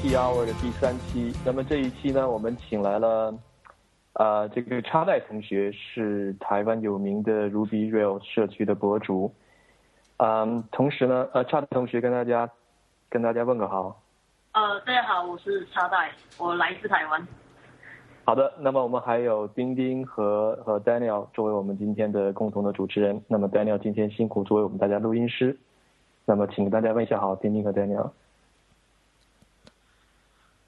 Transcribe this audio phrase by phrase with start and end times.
[0.00, 1.32] T Hour 的第三期。
[1.44, 3.34] 那么这一期呢，我们请来了
[4.12, 9.32] 啊，这个插代同学是台湾有名的 Ruby Rail 社区的博主。
[10.18, 12.48] 嗯，同时呢，呃，插代同学跟大家
[13.08, 14.00] 跟大家问个好。
[14.52, 17.26] 呃，大家好，我是插代，我来自台湾。
[18.24, 23.20] 好的，那么我们还有丁丁和和 Daniel 作为我们今天的共同的主持人。
[23.26, 25.58] 那么 Daniel 今天辛苦作为我们大家录音师。
[26.24, 28.10] 那么请大家问一下好，丁丁和 Daniel。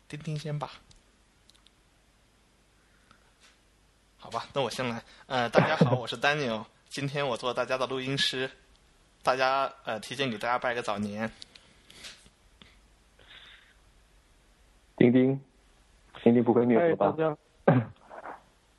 [0.08, 0.70] 丁丁先吧，
[4.18, 5.02] 好吧，那我先来。
[5.26, 8.48] 呃，大家好，我是 Daniel，今天我做大家的录音师，
[9.24, 11.28] 大家呃提前给大家拜个早年。
[14.96, 15.40] 丁丁，
[16.22, 17.10] 丁丁不会虐我吧？
[17.10, 17.36] 大家，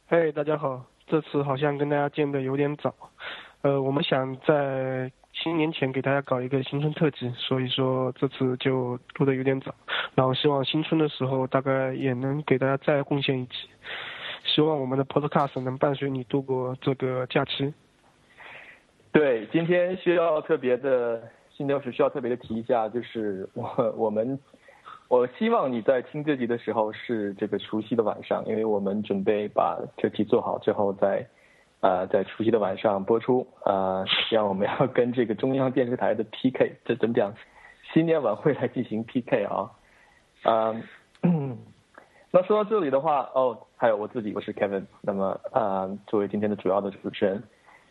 [0.08, 2.96] 嘿，大家好，这次好像跟大家见的有点早，
[3.64, 5.12] 呃，我们想在。
[5.44, 9.74] 新年前给大家搞一个新春特辑，所以说这次就录的有点早，
[10.16, 13.54] 然后希望新春的时候大概也能给大家再贡献一集，
[14.44, 17.72] 希望我们的 Podcast 能伴随你度过这个假期。
[19.12, 24.40] 对，今天需要特别的，新六是需要特别的提一下，就是我 我们，
[25.08, 31.26] 我希望你在听这集的时候是这个除夕的晚上，因为我们准备把这题做好之后再。
[31.80, 37.34] 呃，在除夕的晚上播出，呃，这样我们要跟这个中央电视台的 PK，这怎么讲？
[37.94, 39.72] 新年晚会来进行 PK 啊，
[41.22, 41.58] 嗯，
[42.32, 47.42] 那说到这里的话，哦，还有我自己，我是 Kevin，那么呃，作为今天的主要的主持人，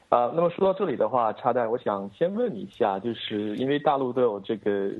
[0.08, 4.90] 啊，那么说到这里的话，插代，我想先问你一下，就是因为大陆都有这个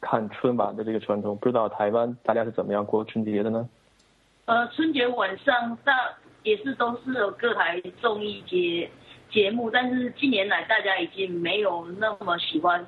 [0.00, 3.68] 看春晚的这个传统，不知道台湾大家是怎么样过春节的呢？
[4.44, 5.92] 呃，春节晚上大。
[6.44, 8.88] 也是都是有各台综艺节
[9.30, 12.86] 节目，但是近年来大家已经没有那么喜欢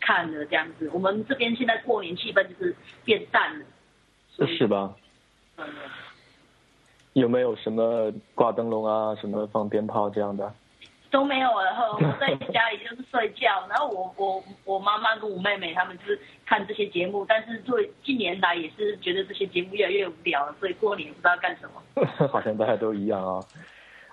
[0.00, 0.90] 看了这样子。
[0.92, 3.64] 我们这边现在过年气氛就是变淡了，
[4.48, 4.96] 是吧？
[5.56, 5.64] 嗯。
[7.12, 10.52] 有没有什么挂灯笼啊，什么放鞭炮这样的？
[11.14, 22.04] 都没有然后我在家里就是睡觉，然后我我我妈妈跟我妹妹他们就是看这些节目，但是最近年来也是觉得这些节目越来越无聊了，所以过年不知道干什么。
[22.26, 23.40] 好像大家都一样啊，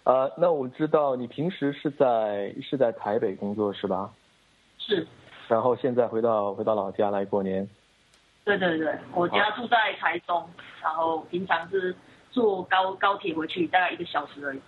[0.04, 4.12] 呃，那我知道你平时是在是在台北工作是吧？
[4.78, 5.08] 是。
[5.48, 7.68] 然后现在回到回到老家来过年。
[8.46, 10.48] 对对对，我家住在台中，
[10.84, 11.96] 然后平常是
[12.30, 14.62] 坐高高铁回去，大概一个小时而已。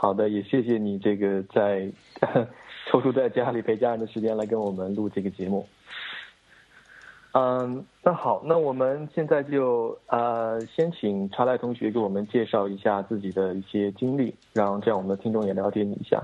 [0.00, 1.90] 好的，也谢谢你这个在
[2.86, 5.68] 抽出在家里陪家人的时间来跟我们录这个节目。
[7.32, 16.22] 嗯，那好，那我们现在就呃先请查赖同学给我们介绍一下自己的一些经历，让这样我们的听众也了解你一下。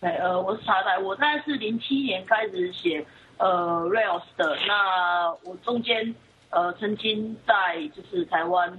[0.00, 3.04] 对，呃，我是查赖，我大概是零七年开始写
[3.38, 6.14] 呃 Rails 的，那我中间
[6.50, 8.78] 呃曾经在就是台湾。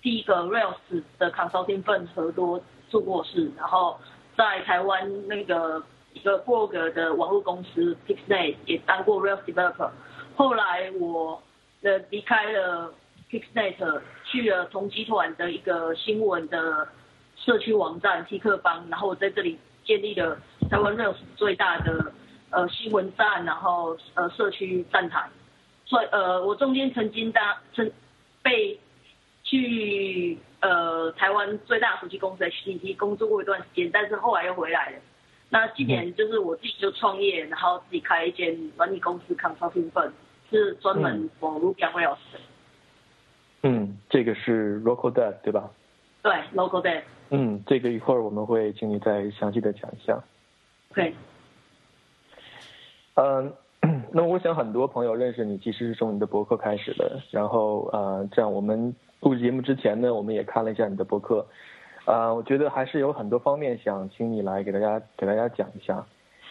[0.00, 3.98] 第一个 Rails 的 consulting firm 合作做过事，然后
[4.36, 5.82] 在台湾那个
[6.12, 9.90] 一个 blog 的网络公司 Pixnet 也当过 Rails developer。
[10.36, 11.42] 后来我
[11.82, 12.92] 呃离开了
[13.28, 16.88] Pixnet，去了同集团的一个新闻的
[17.36, 20.38] 社区网站 T 客邦，然后我在这里建立了
[20.70, 22.12] 台湾 Rails 最大的
[22.50, 25.28] 呃新闻站，然后呃社区站台。
[25.84, 27.90] 所以呃我中间曾经当曾
[28.42, 28.78] 被
[29.48, 34.98] 去呃台湾最大的手机公司 HTC 工作过一段时间，但是后来又回来了。
[35.48, 40.10] 那今年就是我自己就创业，然后自己开一间软体公司 Consulting Firm，
[40.50, 42.38] 是专门网络两位老师。
[43.62, 45.70] 嗯，这个是 Local Dev 对吧？
[46.22, 47.02] 对，Local Dev。
[47.30, 50.22] 嗯，这个一会儿我们会请你再详细的讲一下。
[50.94, 51.14] 对。
[53.14, 53.52] 嗯。
[54.12, 57.22] 那我想很多朋友认识你，其实是从你的博客开始的。
[57.30, 61.46] 然后呃，这样我们录节目之前呢，我们也看了一下你的博客，
[62.04, 66.04] 啊，我觉得还是有很多方面想请你来给大家给大家讲一下。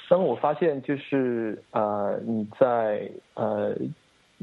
[0.10, 3.76] 那么我发现就是呃你在呃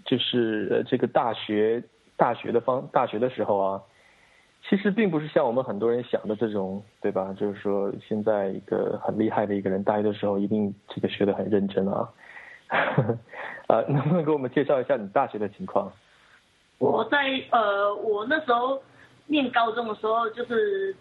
[0.05, 1.83] 就是这个大学
[2.17, 3.83] 大学的方大学的时候啊，
[4.69, 7.35] 其实并不是像我们很多人想的这种，对吧？
[7.39, 12.09] 就是说现在一个很厉害的一个人，大学的时候一定这个学的很认真啊。
[13.69, 15.93] 呃， 能不能给我们介绍一下你大学的情况？
[16.79, 18.83] 我在呃，我那时候
[19.27, 20.95] 念高中的时候，就是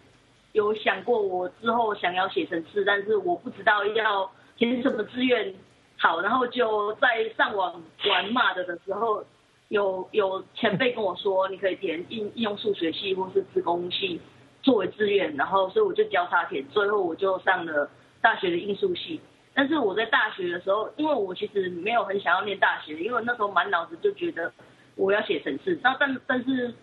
[0.52, 5.54] 有想过我之后想要写程式，但是我不知道要填什么志愿
[5.98, 9.24] 好，然后就在上网玩骂的的时候，
[9.68, 14.20] 有有前辈跟我说，你可以填应应用数学系或是自工系
[14.62, 17.90] 作为志愿，然后所以我就交叉填，最后我就上了
[18.20, 19.20] 大学的应数系。
[19.52, 24.52] 但是我在大学的时候，因为我其实没有很想要念大学，因为那时候满脑子就觉得
[24.96, 25.78] 我要写程式。
[25.82, 26.74] 那但但是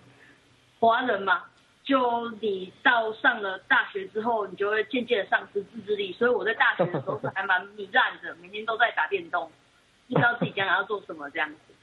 [0.80, 1.44] 华人嘛，
[1.84, 6.12] 就你到上了大学之后，你就会渐渐的丧失自制力。
[6.14, 9.52] 所以我在大学的时候是还蛮糜烂的，每天都在打电动，
[10.10, 11.74] 不知道自己将来要做什么这样子。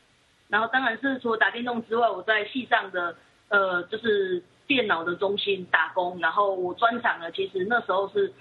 [0.49, 3.17] 然后当然是除了打电动之外，我在系上的
[3.49, 8.33] 呃就是电脑的中心打工，然后我专长呢，其实那时候是。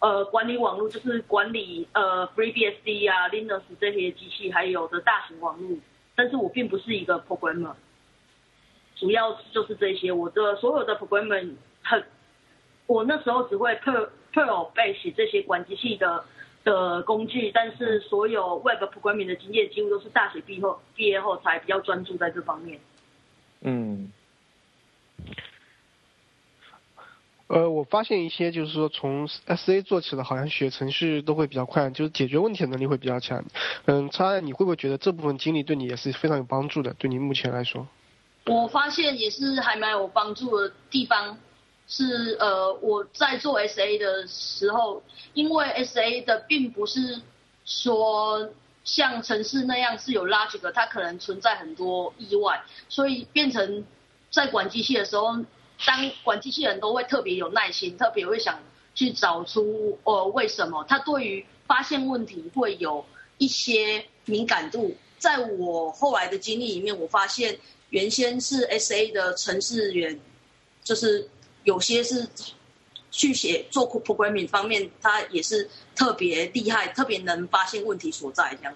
[0.00, 5.76] 呃，管理网络就是管理呃，FreeBSD 啊，Linux 这些机器，还有的大型网络。
[6.18, 7.74] 但是我并不是一个 programmer，
[8.96, 10.10] 主要就是这些。
[10.10, 11.48] 我的所有的 programmer
[11.80, 12.02] 很，
[12.88, 16.24] 我那时候只会 Perl、Perl、Bash 这些管机器的
[16.64, 22.80] 的工具，但是所有 Web programming 的经验几乎都是大学毕业后毕业后才比较专注在这方面。
[23.60, 24.10] 嗯。
[27.48, 33.42] 呃，我发现一些就是说从 S A 做起的，好像写程序都会比较快，就是解决问题的能力会比较强。
[33.86, 36.92] 嗯，他你会不会觉得这部分经历对你也是非常有帮助的？
[36.92, 37.88] 对你目前来说？
[38.44, 41.38] 我发现也是还蛮有帮助的地方，
[41.86, 45.02] 是呃我在做 S A 的时候，
[45.32, 47.22] 因为 S A 的并不是
[47.64, 48.50] 说
[48.84, 53.86] 像城市那样是有 logic，它可能存在很多意外，所以变成
[54.30, 55.38] 在管机器的时候。
[55.86, 58.60] 当管机器人都会特别有耐心，特别会想
[58.94, 63.04] 去找出呃为什么，他对于发现问题会有
[63.38, 64.96] 一些敏感度。
[65.18, 67.58] 在我后来的经历里面，我发现
[67.90, 70.20] 原先是 S A 的程式员，
[70.84, 71.28] 就是
[71.64, 72.28] 有些是
[73.10, 78.74] 去写做 programming 方面，他也是特别厉害，特别能发现问题所在这样。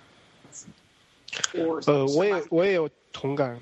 [1.54, 3.60] 我呃，我也我也有同感。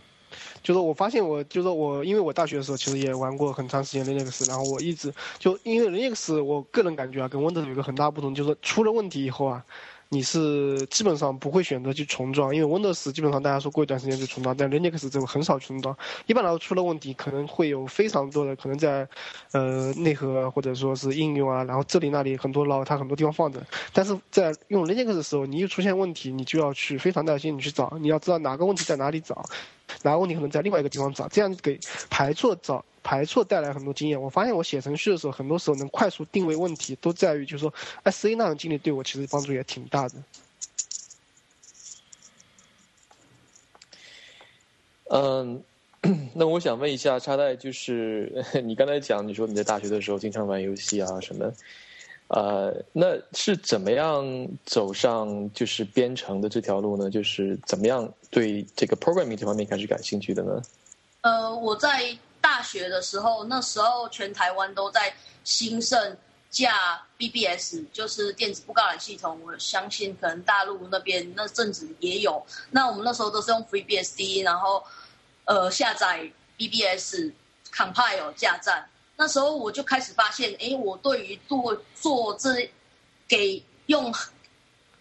[0.63, 9.65] 就是我发现，我就是我，因为我大学的时候其实也玩过很长时间 Linux，然后我一直就因为 Linux，我个人感觉啊，跟 Windows 有个很大不同，就是出了问题以后啊。
[10.13, 15.97] 你是基本上不会选择去重装，因为 Windows 基本上大家说过一段时间就重装，但 Linux 这个很少重装。
[16.27, 19.07] 一般来说出了问题，可能会有非常多的可能在，
[19.53, 23.65] 呃内核或者说是应用啊，然后这里那里很多老它很多地方放着。
[23.93, 29.45] 但是在用 Linux 的时候，你一出现问题，你就要去非常耐心你去找，你要知道哪个问题在哪里找，
[30.03, 31.79] 然后问题可能在另外一个地方找，这样给
[32.09, 32.85] 排错找。
[33.03, 34.21] 排错带来很多经验。
[34.21, 37.73] 我发现我写程序的时候，很多时候能快速定位问题，都在于就是说
[38.03, 40.15] ，S A 那种经历对我其实帮助也挺大的。
[45.09, 45.63] 嗯，
[46.35, 51.51] 那我想问一下插袋，就是 你刚才讲，你说你在大学的时候经常玩游戏啊什么，
[52.31, 54.25] 呃，那是怎么样
[54.65, 57.09] 走上就是编程的这条路呢？
[57.11, 60.61] 就是怎么样对这个 programming 这方面开始感兴趣的呢？
[61.21, 62.19] 呃，我在。
[62.43, 66.17] 大学的时候，那时候全台湾都在兴盛
[66.49, 69.39] 架 BBS，就是电子布告栏系统。
[69.45, 72.43] 我相信可能大陆那边那阵子也有。
[72.71, 74.83] 那我们那时候都是用 FreeBSD，然后
[75.45, 77.31] 呃下载 BBS
[77.71, 78.89] compile 架站。
[79.21, 82.71] 那时候我就开始发现，哎，我对于做做这
[83.29, 84.11] 给用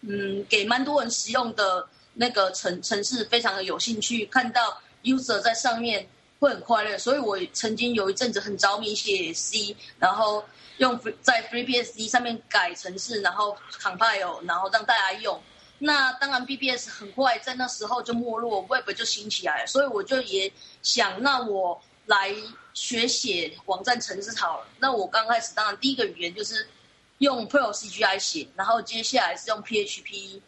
[0.02, 6.06] 嗯给蛮多人使用的那个城城市非常的有兴趣，看到 user 在上面。
[6.40, 10.42] 会很快乐，所以我曾经有一阵子很着迷写 C，然后
[10.78, 15.38] 用在 FreeBSD 上面改程式，然后 compile，然后让大家用。
[15.80, 20.50] 那当然 BBS 很快在那时候就没落，Web 就兴起来了，所以我就也
[20.82, 21.78] 想，那我
[22.10, 22.34] 来
[22.74, 24.66] 学写网站程式好了。
[24.80, 26.68] 那我刚开始当然第一个语言就是
[27.18, 30.40] 用 Perl CGI 写，然后接下来是用 PHP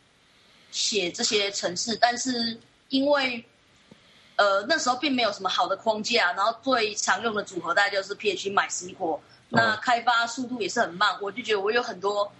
[0.73, 3.45] 写这些程式，但是因为
[4.37, 11.17] 呃，那时候并没有什么好的框架，然后最常用的组合大概就是 PHP、MySQL，那开发速度也是很慢。
[11.21, 12.33] 我就觉得我有很多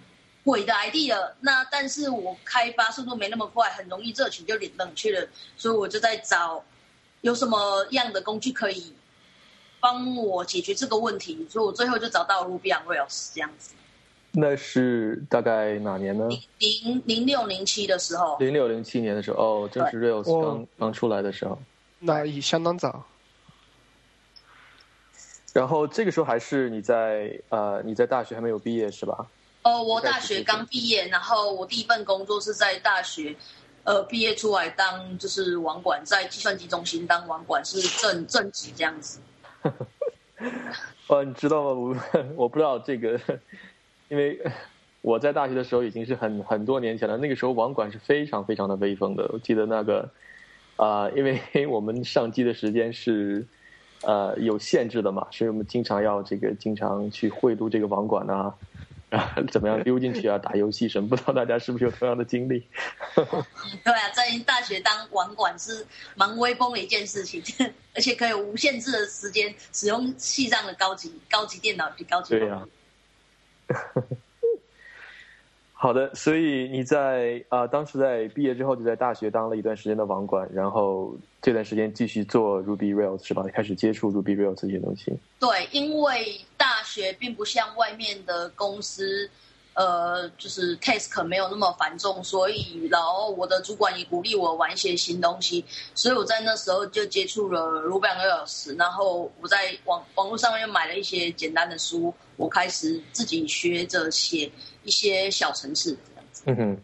[0.43, 5.27] 鬼的 idea，那但是我开发速度没那么快，很容易热情就冷却了。
[5.55, 6.65] 所以我就在找
[7.21, 8.93] 有什么样的工具可以
[9.83, 13.73] 帮我解决这个问题，所以我最后就找到 Ruby on Rails 这样子。
[14.31, 16.29] 那是大概哪年呢？
[16.57, 18.37] 零零六零七的时候。
[18.39, 21.59] 零六零七年的时候，哦，正是 Rails 刚刚出来的时候。
[21.99, 23.05] 那也相当早。
[25.51, 29.27] 然后这个时候还是你在呃你在大学还没有毕业是吧？
[29.63, 33.35] 哦，我大学刚毕业，然后我第一份工作是在大学，
[33.83, 39.19] 呃，毕业出来当就是网管，在计算机中心当网管是正正职这样子。
[41.07, 41.69] 哦，你知道吗？
[41.71, 41.97] 我
[42.45, 43.19] 我不知道这个，
[44.09, 44.39] 因为
[45.01, 50.09] 我在大学的时候已经是很很多年前了，那个时候网管是非常非常的威风的，我记得那个。
[50.75, 51.39] 啊，因为
[51.69, 53.45] 我们上机的时间是，
[54.01, 58.55] 呃，有限制的嘛，所以我们经常要这个经常去会读这个网管啊，
[59.13, 61.07] 啊， 怎么样溜进去啊，打游戏什么？
[61.07, 62.67] 不知道大家是不是有同样的经历？
[63.15, 67.41] 对啊，在大学当网管是蛮威风的一件事情，
[67.93, 72.37] 而且可以无限制的时间使用系上的高级高级电脑及高级。
[72.37, 72.65] 对呀。
[75.73, 83.43] 好的，所以你在啊，当时在毕业之后就在大学当了一段时间的网管，然后这段时间继续做 Ruby Rails 是吧？
[83.53, 85.13] 开始接触 Ruby Rails 这些东西。
[85.41, 89.29] 对，因为大学并不像外面的公司，
[89.73, 95.63] 呃，就是 task 没有那么繁重，所以然后我的主管也鼓励我玩一些新东西，
[95.95, 104.51] 所以我在那时候就接触了 Ruby Rails，然后我在网网络上面买了一些简单的书，我开始自己学着写。
[104.85, 106.43] 一些小程式这样子。
[106.45, 106.77] 嗯哼。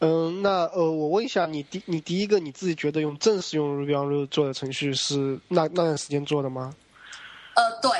[0.00, 6.74] 嗯，那呃，我问一下，你第你第一个你自己觉得用正式用 Ruby on Rails 做的程序是那那段时间做的吗？
[7.54, 7.90] 呃，对，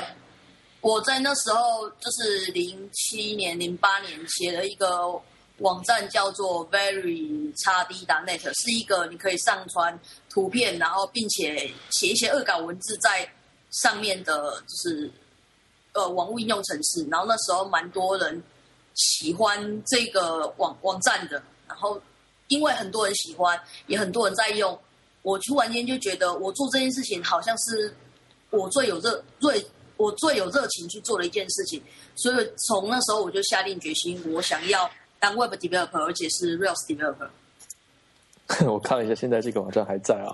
[0.85, 5.19] 我在那时候就是零七年、零八年写了一个
[5.57, 9.99] 网站，叫做 Very 叉 D 打 Net，是一个你可以上传
[10.29, 13.27] 图片，然后并且写一些恶搞文字在
[13.71, 15.11] 上面的，就是。
[15.93, 18.43] 呃，网络应用程式，然后那时候蛮多人
[18.95, 21.97] 喜欢这个网网站的，然后
[22.49, 24.77] 因为很多人喜欢，也很多人在用，
[25.21, 27.95] 我突然间就觉得我做这件事情好像是
[28.49, 29.65] 我最有热最
[29.97, 31.81] 我最有热情去做的一件事情，
[32.15, 37.29] 所以从那时候我就下定决心，我想要当 Web developer，而且是 Rails developer。
[38.67, 40.31] 我看了一下，现在这个网站还在啊。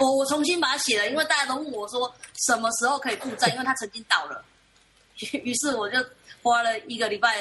[0.00, 2.12] 我我重新把它写了，因为大家都问我说
[2.46, 4.44] 什么时候可以复站，因为它曾经倒了。
[5.32, 5.98] 于是我就
[6.42, 7.36] 花了一个礼拜，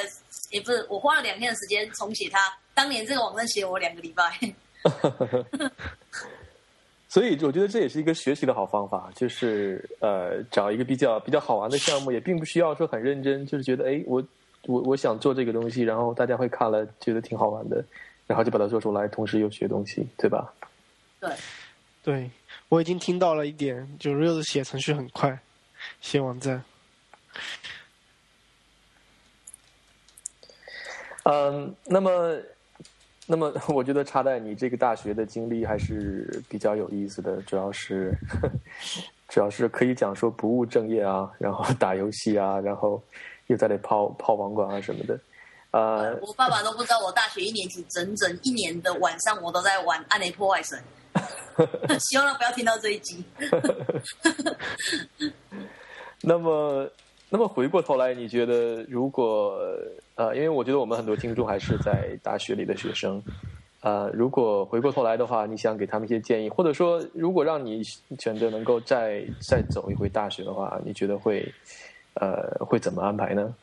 [0.51, 2.55] 也不是我花了两天的时间重写它。
[2.75, 4.39] 当年这个网站写我两个礼拜。
[7.15, 14.21] 所以我觉得这也是一个学习的好方法，就是呃找一个比较比较好玩的项目，也并不需要说很认真，就是觉得哎我
[14.63, 17.81] 我我想做这个东西，然后大家会看了觉得挺好玩的。
[18.27, 20.51] 然后就把它做出来，同时又学东西，对吧？
[21.21, 21.29] 对，
[22.03, 22.29] 对，
[22.67, 25.39] 我已经听到了一点，就 Rails 写程序很快，
[26.01, 26.63] 写网站。
[31.23, 32.35] 嗯，那么，
[33.27, 38.13] 那么， 我觉得插在你这个大学的经历还是比较有意思的，主要是，
[39.29, 43.01] 主要是可以讲说不务正业啊，然后打游戏啊，然后
[43.47, 45.19] 又在那泡泡网管啊什么的。
[45.71, 50.79] 呃，我爸爸都不知道，我大学一年级整整一年的晚上，我都在玩《暗雷破坏神
[51.99, 53.25] 》。希望他不要听到这一集。
[56.21, 56.89] 那么，
[57.35, 59.59] 那么回过头来，你觉得如果
[60.15, 63.21] 呃，因为我觉得我们很多听众还是在大学里的学生，
[63.81, 67.83] 呃，如果回过头来的话，你想给他们一些建议，或者说，如果让你
[68.19, 71.45] 选择能够再再走一回大学的话，你觉得会
[72.13, 73.53] 呃会怎么安排呢？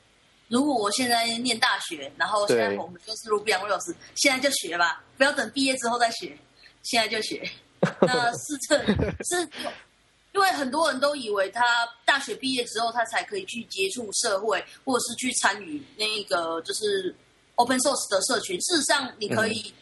[0.48, 6.36] 如果我现在念大学，然后现在我们就是 Ruby on Rails，现在就学吧，不要等毕业之后再学，
[6.82, 7.42] 现在就学。
[8.02, 9.48] 那是这，是
[10.32, 17.14] 因为很多人都以为他大学毕业之后，他才可以去接触社会，或者是去参与那个就是
[17.56, 18.60] Open Source 的社群。
[18.60, 19.72] 事实上，你可以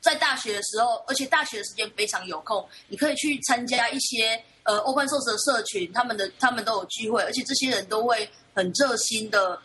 [0.00, 9.60] 在大学的时候，而且大学的时间非常有空，你可以去参加一些呃 Open Source 的社群，他们的他们都有聚会，而且这些人都会很热心的。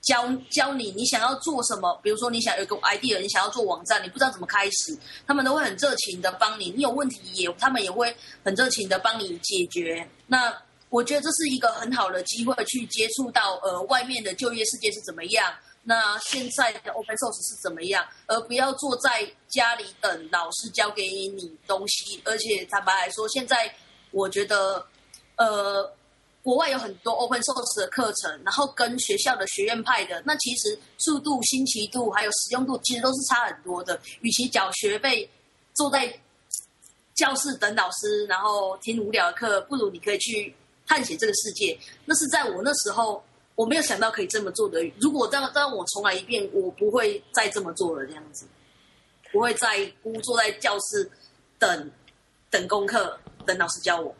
[0.00, 1.98] 教教你，你想要做什么？
[2.02, 6.70] 比如说，你想有个 idea，你想要做网站，你不知道怎么开始，他们都会很热情的帮你。
[6.70, 8.14] 你有问题也，他们也会
[8.44, 10.08] 很热情的帮你解决。
[10.26, 10.56] 那
[10.88, 15.52] 我觉得这是一个很好的机会，去接触到呃外面的就业世界是怎么样，
[15.82, 22.22] 那现在的 open source 是怎么样，而不要坐在家里等老师教给你东西。
[22.24, 23.74] 而且坦白来说，现在
[24.12, 24.86] 我觉得
[25.36, 25.92] 呃。
[26.48, 34.00] 国外有很多 open source 的课程，然后跟学校的学院派的，那其实速度、新奇度还有使用度，其实都是差很多的。
[34.22, 35.28] 与其缴学费
[35.74, 36.10] 坐在
[37.14, 40.54] 教室等老师，然后听无聊的课，不如你可以去
[40.86, 41.78] 探险这个世界。
[42.06, 43.22] 那是在我那时候，
[43.54, 44.82] 我没有想到可以这么做的。
[44.98, 48.06] 如果让让我重来一遍，我不会再这么做了。
[48.06, 48.46] 这样子，
[49.30, 51.10] 不会再孤坐在教室
[51.58, 51.90] 等
[52.48, 54.14] 等功课，等老师教我。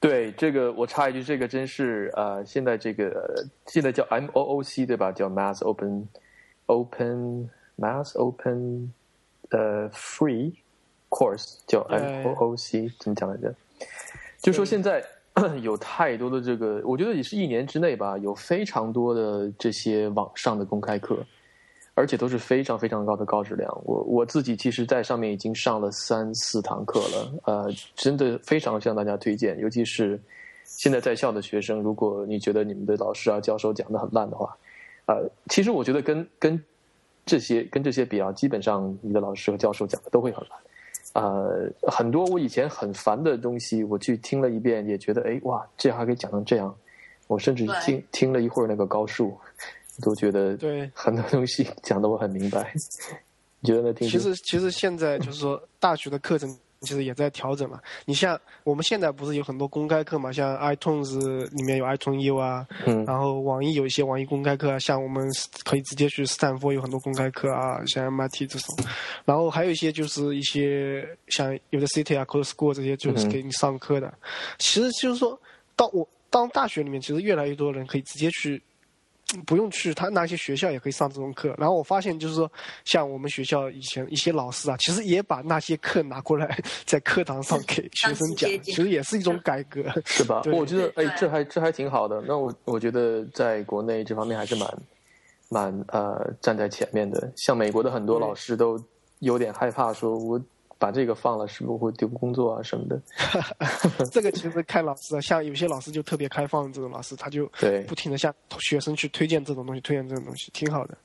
[0.00, 5.12] 对这个，我插一句，这个真是呃，现在这个现在叫 M O O C 对吧？
[5.12, 6.08] 叫 Mass Open
[6.66, 8.92] Open Mass Open
[9.50, 10.54] 呃 Free
[11.10, 13.54] Course 叫 M O O C 怎么讲来着？
[14.40, 15.04] 就说现在
[15.60, 21.18] 有太多的这个，我觉得也是一年之内吧，有非常多的这些网上的公开课。
[22.00, 23.70] 而且都是非常非常高的高质量。
[23.84, 29.58] 我我自己其实，在上面已经上了三四堂课了，呃，真的非常向大家推荐。
[29.58, 30.18] 尤其是，
[30.64, 34.56] 现在在校的学生，如果你觉得你们的老师啊、教授讲的很烂的话，
[35.04, 36.64] 呃，其实我觉得跟跟
[37.26, 40.58] 这些跟这些比啊，基本上你的老师和教授讲的都会很烂。
[41.12, 46.74] 呃，很多我以前很烦的东西，我去听了一遍，也觉得哎哇，这还可以讲成这样。
[47.26, 49.38] 我甚至听听了一会儿那个高数，
[50.00, 52.72] 都觉得对很多东西讲的我很明白。
[53.60, 53.94] 你觉得呢？
[53.94, 56.56] 其实其实现在就是说大学的课程。
[56.82, 57.78] 其实也在调整嘛。
[58.06, 60.32] 你像我们现在不是有很多公开课嘛？
[60.32, 61.14] 像 iTunes
[61.54, 65.28] 里面有 iTunes U 啊，嗯，然后网易有一些网易公开课啊，像我们
[65.62, 68.74] 可以直接去斯坦福有很多公开课啊，像 MIT 这种。
[69.26, 74.10] 然后还有一些就是一些像有的 City 啊、Code School 这些就是给你上课的。
[74.56, 75.38] 其实就是说，
[75.76, 78.62] 到我当大学里面，其实越来越多人可以直接去。
[79.46, 81.54] 不用去，他那些学校也可以上这种课。
[81.58, 82.50] 然后我发现，就是说，
[82.84, 90.42] 像我们学校以前一些老师啊，其实也把那些课拿过来在课堂上给学生讲，其实也是一种改革，是吧？
[90.52, 92.22] 我觉得，哎，这还这还挺好的。
[92.26, 94.82] 那我我觉得，在国内这方面还是蛮
[95.48, 97.32] 蛮呃站在前面的。
[97.36, 98.82] 像美国的很多老师都
[99.20, 100.40] 有点害怕，说我。
[100.80, 102.98] 把这个放了，是不是会丢工作啊什么的？
[104.10, 110.96] 这个其实看老师啊，像有些老师就特别开放，这种老师他就对不停的向学生去推荐这种东西，推荐这种东西，挺好的。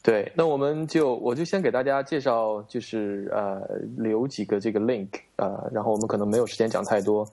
[0.00, 3.60] 对，那我们就我就先给大家介绍，就是呃
[3.96, 7.28] 留几个这个 link 呃，然后我们可能没有时间讲太多。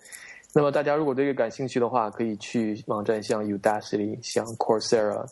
[0.52, 5.24] 那么大家如果对这个感兴趣的话，可以去网站像 Udacity、像 Coursera，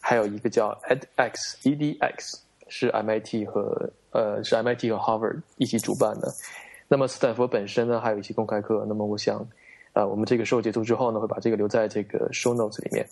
[0.00, 3.90] 还有一个叫 edX，EDX 是 MIT 和。
[4.12, 6.28] 呃，是 MIT 和 Harvard 一起主办的。
[6.88, 8.84] 那么斯坦福本身呢，还有一些公开课。
[8.88, 9.46] 那么我想，
[9.92, 13.06] 呃，我们这个时候结束之后呢，会把这个留在这个 show notes 里面。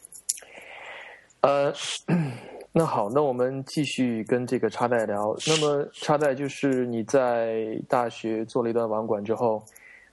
[1.43, 1.73] 呃，
[2.73, 5.37] 那好，那我们继续跟这个插代聊。
[5.47, 9.62] 那么插代就是你在大学做了一段网管之后，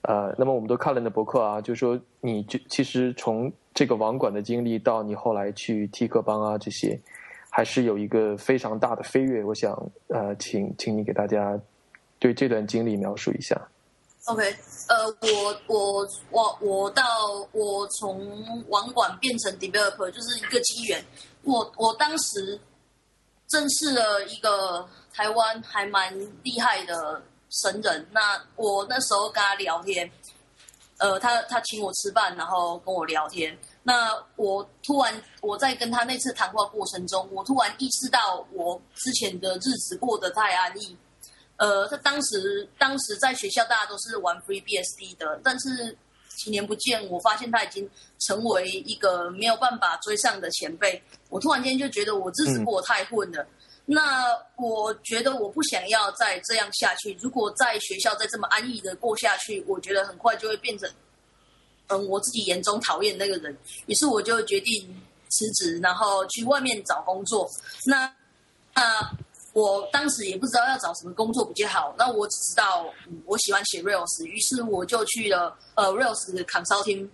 [0.02, 6.96] 呃，那么我们都看了你的博客啊，就是说你就其实从这个网管的经历到你后来去替课帮啊这些。
[7.50, 9.72] 还是有一个非常大的飞跃，我想
[10.08, 11.58] 呃，请请你给大家
[12.18, 13.68] 对这段经历描述一下。
[14.26, 14.42] OK，
[14.88, 17.02] 呃，我我我我到
[17.52, 21.02] 我从网管变成 developer 就是一个机缘。
[21.42, 22.60] 我我当时
[23.50, 30.10] 认识了一个台湾还蛮厉害的神人，那我那时候跟他聊天，
[30.98, 33.56] 呃，他他请我吃饭，然后跟我聊天。
[33.86, 40.96] 那我突然我在跟他那次谈话过程中，我突然意识到我之前的日子过得太安逸。
[41.56, 45.96] 呃，他当时当时在学校大家都是玩 FreeBSD 的，但是
[46.36, 51.00] 几年不见，我发现他已经成为一个没有办法追上的前辈。
[51.28, 53.46] 我突然间就觉得我日子过得太混了。
[53.84, 57.16] 那我觉得我不想要再这样下去。
[57.20, 60.90] 如果在学校再这么安逸的过下去，我觉得很快就会变成。
[61.88, 67.48] 嗯，我自己眼中讨厌那个人，于是我就决定辞职，然后去外面找工作。
[67.84, 68.12] 那
[68.74, 69.08] 那
[69.52, 72.84] 我当时也不知道要找什么工作比较好，那我只知道
[73.24, 77.08] 我喜欢写 Rails，于是我就去了呃 Rails 的 consulting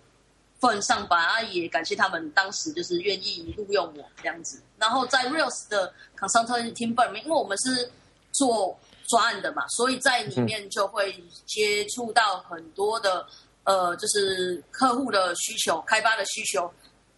[0.59, 4.63] firm 上班啊，也感谢他们当时就是愿意录用我这样子。
[4.79, 7.91] 然后在 Rails 的 consulting firm 因为我们是
[8.33, 8.75] 做
[9.07, 13.27] 专案的嘛，所以在里面就会接触到很多的。
[13.64, 16.72] 呃，就是客户的需求、开发的需求。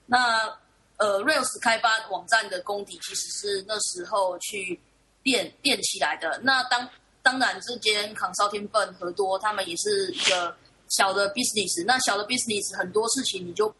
[0.06, 0.46] 那
[0.98, 4.78] 呃，Rails 开发网站的功底其实是那时候去
[5.22, 6.38] 练练起来的。
[6.42, 6.88] 那当
[7.22, 10.54] 当然，这间 consulting firm 和多，他们也是一个
[10.88, 11.82] 小的 business。
[11.86, 13.74] 那小的 business 很多事情你就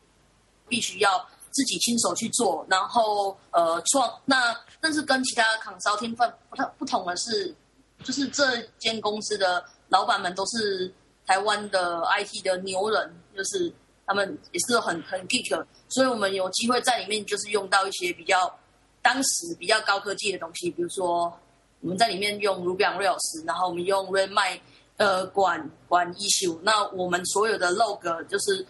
[0.67, 1.19] 必须要
[1.51, 4.11] 自己亲手去做，然后呃创。
[4.25, 7.55] 那但是跟其他 consulting firm 不太不同的是，
[8.03, 10.91] 就是这间公司的老板们都是。
[11.27, 13.73] 台湾的 IT 的牛人，就是
[14.07, 18.55] 他们也是很很 geek，所以我们有机会在里面就是用到一些比较
[19.01, 21.33] 当时比较高科技的东西，比如说
[21.81, 24.61] 我们在里面用 Ruby on Rails，然后我们用 Redmine
[24.99, 28.67] 呃管管 issue，那我们所有的 log 就是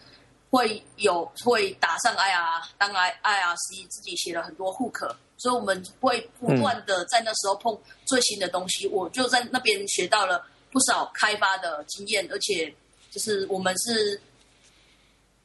[0.49, 10.45] 会有会打上 IR 当 I IRC 自己写了很多 hook，所以我们会不断的在那时候碰最新的东西，我就在那边学到了。
[10.75, 12.75] 不少开发的经验，而且
[13.09, 14.19] 就是我们是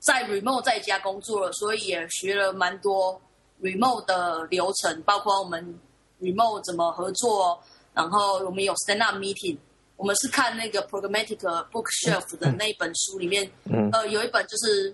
[0.01, 3.23] 在 remote 在家工作了，所以也学了蛮多
[3.62, 5.79] remote 的流程，包括我们
[6.21, 7.62] remote 怎么合作，
[7.95, 9.57] 然后我们有 stand up meeting，
[9.95, 11.38] 我们是看那个 programmatic
[11.71, 13.49] bookshelf 的那一本书里面，
[13.93, 14.93] 呃，有一本就是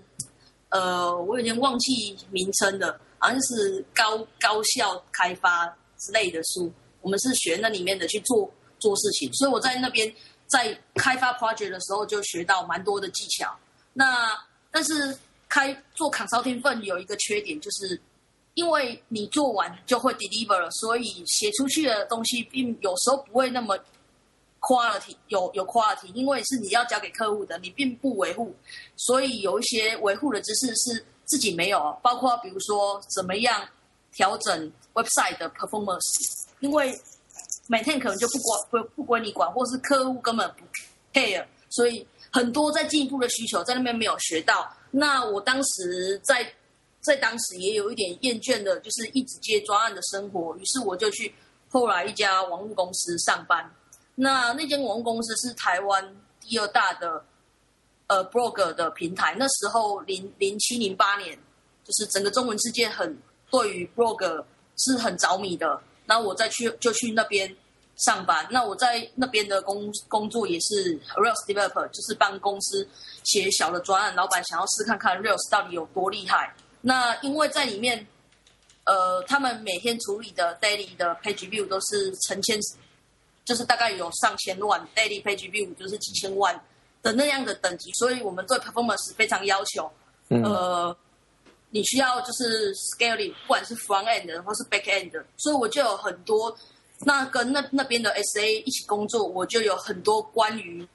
[0.69, 5.67] 呃，我有点忘记名称的，好像是高高效开发
[5.99, 6.71] 之类的书，
[7.01, 8.53] 我们是学那里面的去做。
[8.79, 10.13] 做事情，所以我在那边
[10.47, 13.57] 在开发 project 的时候就学到蛮多的技巧。
[13.93, 14.37] 那
[14.71, 15.17] 但是
[15.49, 18.01] 开做 consulting 份有一个缺点，就是
[18.55, 23.79] 因为你做完就会 deliver 了，所以写出去的东西并有时候不会那么
[24.61, 28.55] quality 有有 quality，因为是你要交给客户的，你并不维护，
[28.97, 33.67] 所以有一些维护的知识是自己没有，包括比如说怎么样
[34.13, 36.01] 调整 website 的 performance，
[36.61, 36.99] 因为
[37.69, 40.65] 每天可能就不管不不归你管，或是客户根本不
[41.13, 44.73] care，所以很多在进一步的需求在那边没有学到。
[44.93, 46.55] 那我当时在
[47.01, 51.35] 在当时也有一点厌倦的，就是一直接专案的生活，于是我就去
[51.69, 53.69] 后来一家网络公司上班。
[54.15, 57.25] 那那间网络公司是台湾第二大的
[58.07, 59.35] 呃 blog 的平台。
[59.39, 61.37] 那时候零零七零八年，
[61.85, 63.19] 就是整个中文世界很
[63.51, 64.45] 对于 blog
[64.77, 65.81] 是很着迷的。
[66.07, 67.55] 那我再去就去那边
[67.97, 68.47] 上班。
[68.51, 72.89] 那我在那边的工工作也是 Rails developer，就是帮公司
[73.25, 74.15] 写小的专案。
[74.15, 76.55] 老板想要试看看 Rails 到底有多厉害。
[76.81, 78.07] 那因为在里面，
[78.85, 82.59] 呃，他们每天处理的 daily 的 page view 都是成千。
[83.45, 86.61] 就是大概有上千万 daily page view，就是几千万
[87.01, 89.89] 的那样的等级，所以我们对 performance 非常要求。
[90.31, 90.97] 呃，
[91.71, 96.57] 你需要就是 scaling，不管是 front end 或是 back end，所以我就有很多
[97.01, 100.87] 那跟那那边的 SA 一起工作，我就有很多关于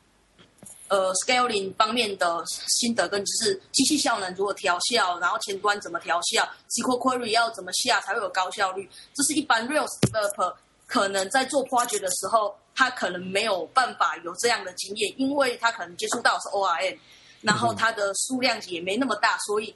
[0.87, 2.43] 呃 scaling 方面的
[2.79, 10.55] 心得跟就是，机器效能如何调校，然后前端怎么调校，SQL query 要怎么下才会有高效率，这是一般 Rails developer。
[10.87, 16.97] 可能在做 project 的时候，他可能没有办法有这样的经验，因为他可能接触到是 ORM，
[17.39, 19.73] 然后他的数量也没那么大，所以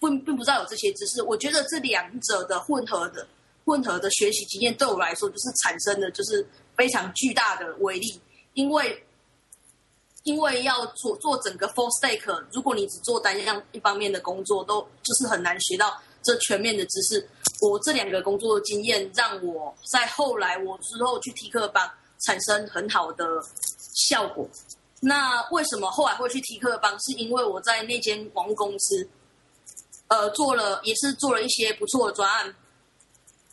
[0.00, 1.22] 并并不知道有这些知识。
[1.22, 3.26] 我觉得这两者的混合的
[3.64, 6.44] 混合的学习经验对我来说，就是产生的就是
[6.76, 8.20] 非常巨大的威力，
[8.54, 9.04] 因为
[10.24, 16.00] 因为要做做整个 full stack，如果你只做单样一方面的工作，都就是很难学到。
[16.22, 17.28] 这全面的知识，
[17.62, 21.90] 我这两个工作经验，让我在后来我之后去 T 课帮
[22.26, 23.24] 产生很好的
[23.94, 24.46] 效果。
[25.00, 26.92] 那为什么后来会去 T 课帮？
[27.00, 29.08] 是因为我在那间网公司，
[30.10, 32.54] 呃，做了也是做了一些不错的专案。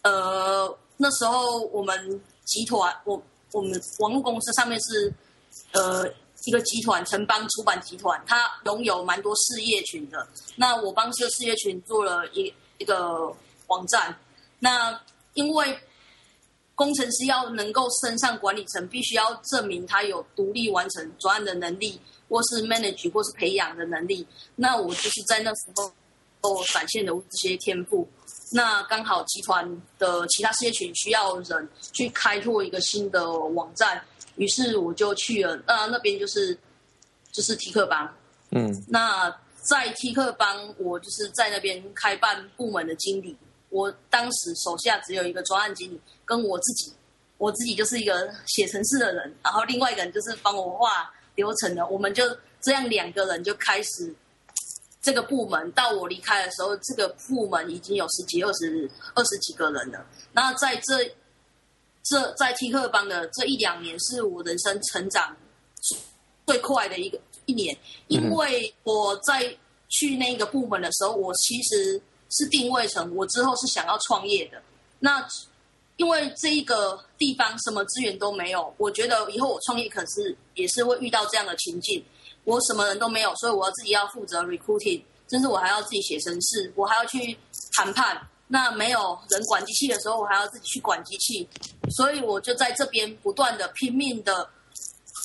[0.03, 3.19] 呃，那时候我们集团，我
[3.51, 5.11] 我们网络公司上面是
[5.71, 6.07] 呃。
[6.45, 10.25] 一个集团城邦出版集团，它拥有蛮多事业群的。
[10.55, 14.15] 那我帮这个事业群做了一一个网站。
[14.59, 14.97] 那
[15.33, 15.77] 因为
[16.73, 24.25] 工程师要能够升上管理层，必须要证明他有独立完成专案的能力，或是 manage 或是培养的能力。
[24.55, 25.91] 那我就是在那时候
[26.41, 28.07] 哦展现的这些天赋。
[28.51, 34.01] 那刚好集团的其他事业群需要人去开拓一个新的网站。
[34.37, 36.55] 于是我就去了，呃那边就是
[37.31, 38.07] 就是提克邦，
[38.51, 43.35] 嗯，那在提克邦，我就是在那边开办部门的经理。
[43.69, 46.93] 我当时手下只有一个专案经理，跟我自己，
[47.39, 51.85] 我自己就是一个写程式的人，然后另外一个人就是帮我画流程的。
[51.87, 52.23] 我们就
[52.61, 54.13] 这样两个人就开始
[55.01, 55.71] 这个部门。
[55.71, 60.05] 到我离开的时候，这个部门已经有十几、二十、二十几个人了。
[60.33, 61.15] 那在这。
[62.09, 65.35] 这在 T 克邦的这一两年是我人生成长
[66.45, 69.53] 最快的一个一年，因为我在
[69.89, 74.63] 去那个部门的时候，我其实是定位成我之后是想要创业的。
[74.99, 75.27] 那
[75.97, 82.01] 因为这一个地方什么资源都没有，我觉得以后我创业可是也是会遇到这样的情境。
[82.47, 87.37] 我什么人都没有，所以我要自己要负责 recruiting，甚至我还要自己写程式，我还要去
[87.73, 88.17] 谈判。
[88.47, 91.45] 那没有人管机器的时候，我还要自己去管机器，
[91.89, 94.49] 所以我就在这边不断的拼命的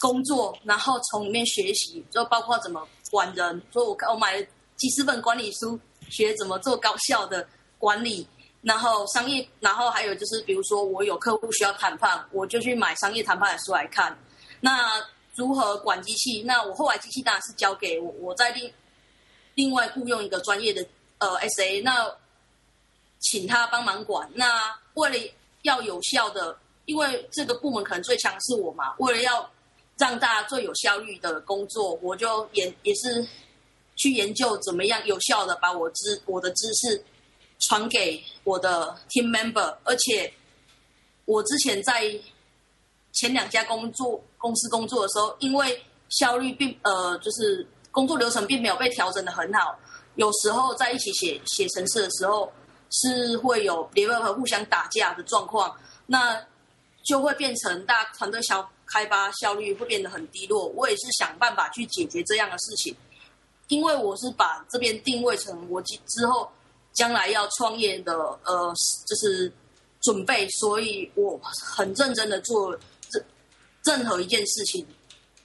[0.01, 3.63] 工作，然后从里面学习，就包括怎么管人。
[3.71, 4.45] 所以我我买了
[4.77, 5.79] 几十本管理书，
[6.11, 7.47] 学怎么做高效的
[7.79, 8.27] 管理，
[8.63, 14.19] 然后商业，然后还有就是，比如说我有客户需要谈判，我就去买商业谈判的书来看。
[14.59, 14.91] 那
[15.35, 16.43] 如何管机器？
[16.43, 18.73] 那我后来机器当然是交给我，我在另
[19.55, 20.87] 另外雇佣一个专业的
[21.19, 21.83] 呃 SA。
[21.83, 22.15] 那
[23.19, 24.29] 请他帮忙管。
[24.35, 28.95] 那为了要有效的，因为这个部门可能最强是我嘛。
[28.99, 29.51] 为了要
[29.97, 33.27] 让大家最有效率的工作，我就研也是
[33.97, 37.05] 去研究怎么样有效的把我知我的知识
[37.61, 39.77] 传给我的 team member。
[39.85, 40.33] 而且
[41.25, 42.13] 我之前在
[43.13, 49.79] 前两家工作公司工作的时候，因为效率并呃就是工作流程并没有被调整的很好，
[50.17, 52.53] 有时候在一起写写程式的时候。
[52.95, 56.39] 是会有联合和互相打架的状况，那
[57.03, 60.67] 就会变成大团队小开发效率会变得很低落。
[60.67, 62.95] 我也是想办法去解决这样的事情，
[63.69, 66.47] 因为我是把这边定位成我之之后
[66.93, 68.13] 将来要创业的
[68.45, 68.71] 呃，
[69.07, 69.51] 就是
[70.03, 72.79] 准备，所以我很认真的做
[73.85, 74.87] 任何一件事情，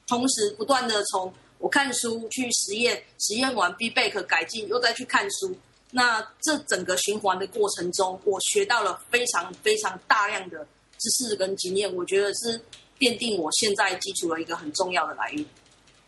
[0.08, 5.56] 同时不断的从我看书去实验，实验完 b b a k 改进，又再去看书。
[5.92, 12.62] 那这整个循环的过程中，我学到了非常非常大量的知识跟经验，我觉得是
[13.00, 15.46] 奠定我现在基础的一个很重要的来源。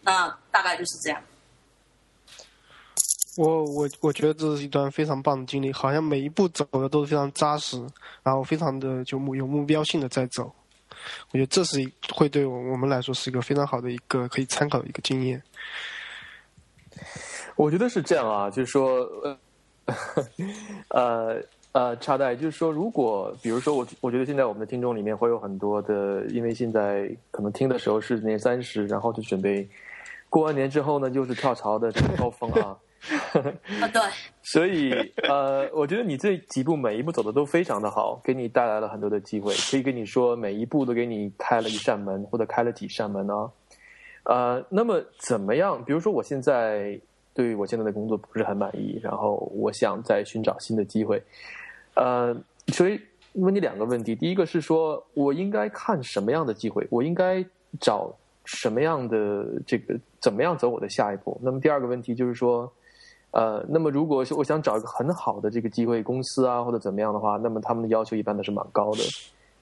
[0.02, 1.24] 那大概就是这样。
[3.38, 7.80] 我我我觉得这是一段非常棒的经历，好像每一步走的都是非常扎实，
[8.22, 10.54] 然后非常的就目有目标性的在走。
[11.32, 11.80] 我觉得这是
[12.14, 15.42] 会对我们来说是一个非常好的一个可以参考的一个经验。
[17.56, 19.08] 我觉得是这样啊，就是说，
[20.90, 29.68] 呃 呃，插袋，就是说，如果比如说我，我觉得现在我们的听众里面会有很多的，因为现在可能听的时候是年三十，然后就准备
[30.30, 32.76] 过完年之后呢，就是跳槽的这个高峰啊。
[33.82, 34.02] 啊， 对。
[34.42, 34.92] 所以，
[35.28, 39.54] 呃，我觉得你这几步每一步走的都非常的好，给你带来了很多的机会。
[39.70, 43.52] 可以跟你说，每一步都给你开了一扇门，或者开了几扇门呢？
[44.24, 45.84] 呃，那么怎么样？
[45.86, 47.00] 比如说，我现在
[47.32, 51.22] 对于我现在的工作不是很满意，然后我想再寻找新的机会。
[51.94, 52.36] 呃，
[52.70, 53.00] 所以
[53.34, 56.88] 问你两个问题：第一个是说我应该看什么样的机会？
[56.90, 57.46] 我应该
[57.80, 58.12] 找
[58.46, 59.96] 什么样的这个？
[60.20, 61.40] 怎么样走我的下一步？
[61.44, 62.72] 那么第二个问题就是说。
[63.32, 69.04] 呃，那么如果是我想找一个很好的这个机会公司啊，或者怎么样的话，那么他们的要求一般都是蛮高的。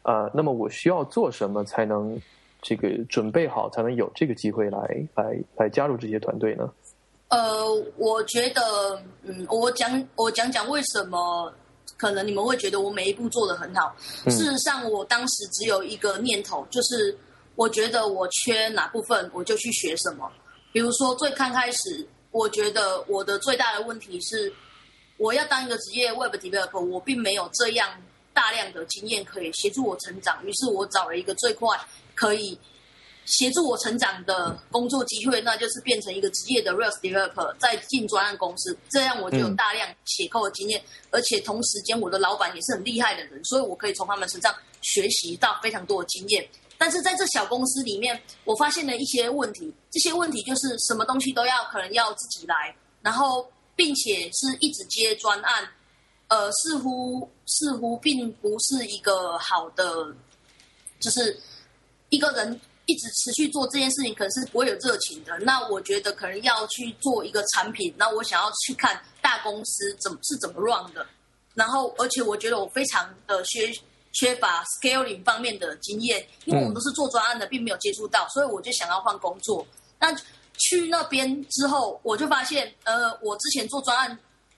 [0.03, 2.17] 呃，那么我需要做什么才能
[2.61, 4.79] 这个准备好，才能有这个机会来
[5.15, 6.71] 来来加入这些团队呢？
[7.27, 7.37] 呃，
[7.97, 8.61] 我觉得，
[9.23, 11.51] 嗯，我讲我讲讲为什么
[11.97, 13.93] 可能你们会觉得我每一步做的很好。
[13.99, 17.17] 事实上，我当时只有一个念头，就是
[17.55, 20.31] 我觉得我缺哪部分，我就去学什么。
[20.71, 22.07] 比如说，最刚开始。
[22.37, 24.53] 我觉得我的最大的问题是，
[25.17, 27.89] 我要当一个职业 Web Developer，我并没有这样
[28.31, 30.45] 大量的经验可以协助我成长。
[30.45, 31.75] 于是我找了一个最快
[32.13, 32.55] 可以
[33.25, 46.47] 协助我成长的工作机会，那就是变成一个职业的 Rails Developer，再进专案公司，这样我就有大量写扣的经验，而且同时间我的老板也是很厉害的人，所以我可以从他们身上学习到非常多的经验。
[46.79, 49.73] 但是在这小公司里面，我发现了一些问题。
[49.91, 55.67] 这些问题就是什么东西都要可能要自己来，然后并且是一直接专案，
[56.27, 60.15] 呃，似乎似乎并不是一个好的，
[60.99, 61.39] 就是
[62.09, 65.35] 一个人一直持续做这件事情，可能是不会有热情的。
[65.39, 71.03] 那我觉得可能要去做一个产品，那我想要去看大公司怎么是怎么 run 的。
[71.55, 73.73] 然后，而且我觉得我非常的缺。
[74.17, 79.63] 缺乏 scaling 方面的经验，因为我们都是做专案的，并没有接触到，所以我就想要换工作。
[79.99, 80.11] 那
[80.57, 84.17] 去那边之后，我就发现，呃，我之前做专案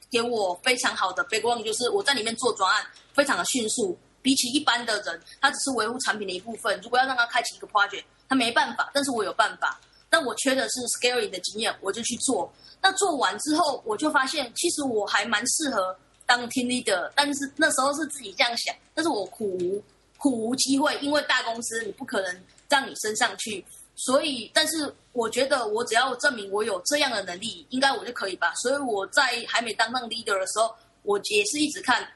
[0.09, 6.79] 给我非常好的 background，就是我在里面做专案非常的迅速，比起一般的人，他只是维护产品的一部分。
[6.81, 9.77] 如果要让他开启一个 project，他没办法，但是我有办法。
[10.09, 12.49] 但我缺的是 scaling 的经验，我就去做。
[12.81, 15.93] 那做完之后，我就发现，其实我还蛮适合。
[16.29, 19.83] 当 team leader，但是那时候是自己这样想，但是我苦无
[20.19, 23.65] 苦无机会，因为大公司你不可能让你升上去，
[23.95, 28.53] 所以，但是我觉得我只要证明我有这样的能力，应该我就可以吧。
[28.61, 32.07] 所以我在还没当上 leader 的时候，我也是一直看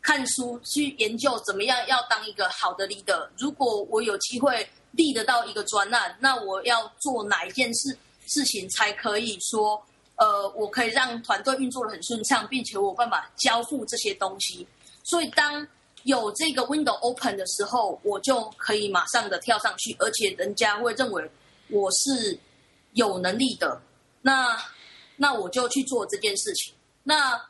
[0.00, 3.28] 看书去研究怎么样要当一个好的 leader。
[3.36, 7.94] 如果我有机会立得到一个专案，那我要做哪一件事
[8.26, 9.84] 事情才可以说？
[10.18, 14.66] 呃，我可以让团队运作的很顺畅，并且我有办法交付这些东西。
[15.04, 15.66] 所以当
[16.02, 21.30] 有这个 window open 的时候，我就可以马上的跳上去，而且人家会认为
[21.68, 22.36] 我是
[22.94, 23.80] 有能力的。
[24.20, 24.60] 那
[25.16, 26.74] 那我就去做这件事情。
[27.04, 27.40] 那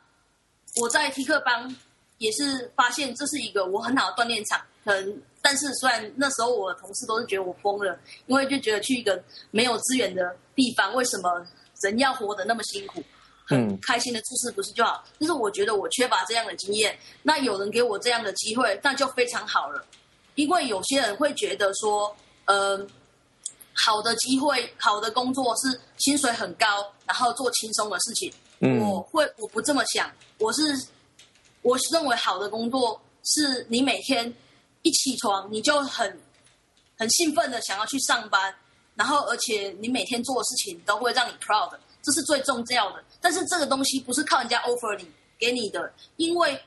[0.75, 1.75] 我在 T 课班
[2.19, 4.61] 也是发现这是一个我很好的锻炼场。
[4.85, 11.45] 很，但是虽然那时候我的同事都是觉得我疯了，因为就觉得去一个没有资源的地方，为什么？
[11.81, 13.03] 人要活得那么辛苦，
[13.45, 15.03] 很开心的做事不是就好？
[15.19, 19.85] 但是我觉得我缺乏这样的经验，那有人给我这样的机会，那就非常好了。
[20.35, 22.15] 因为有些人会觉得说，
[22.45, 22.87] 呃，
[23.73, 26.65] 好的机会、好的工作是薪水很高，
[27.05, 28.31] 然后做轻松的事情。
[28.79, 30.61] 我会我不这么想，我是
[31.61, 34.33] 我认为好的工作是你每天
[34.81, 36.19] 一起床你就很
[36.97, 38.53] 很兴奋的想要去上班。
[38.99, 41.71] 然后，而且你每天做的事情都会让你 proud，
[42.03, 43.01] 这是最重要的。
[43.21, 46.61] 但是这个东西不是靠人家 offer 你给你的，因为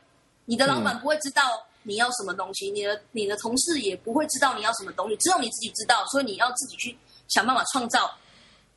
[0.46, 6.06] 你的老板不会知道你要什么东西，你的你的同事也不会知道你要什么东西，只有你自己知道。
[6.06, 6.96] 所以你要自己去
[7.28, 8.10] 想办法创造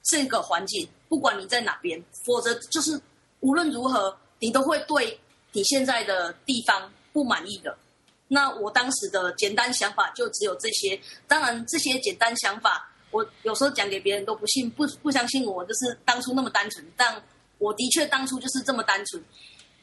[0.04, 0.86] 这个环境。
[1.08, 3.00] 不管你在哪边，否则就是
[3.40, 5.18] 无论如何，你都会对
[5.54, 7.78] 你现在的地方不满意的。
[8.28, 16.86] 那我当时的简单想法就只有这些，当然这些简单想法， 我有时候讲给别人都不信，不不相信我，就是当初那么单纯。
[16.98, 17.22] 但
[17.58, 19.24] 我的确当初就是这么单纯，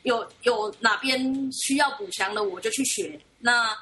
[0.03, 3.19] 有有哪边需要补强的，我就去学。
[3.39, 3.75] 那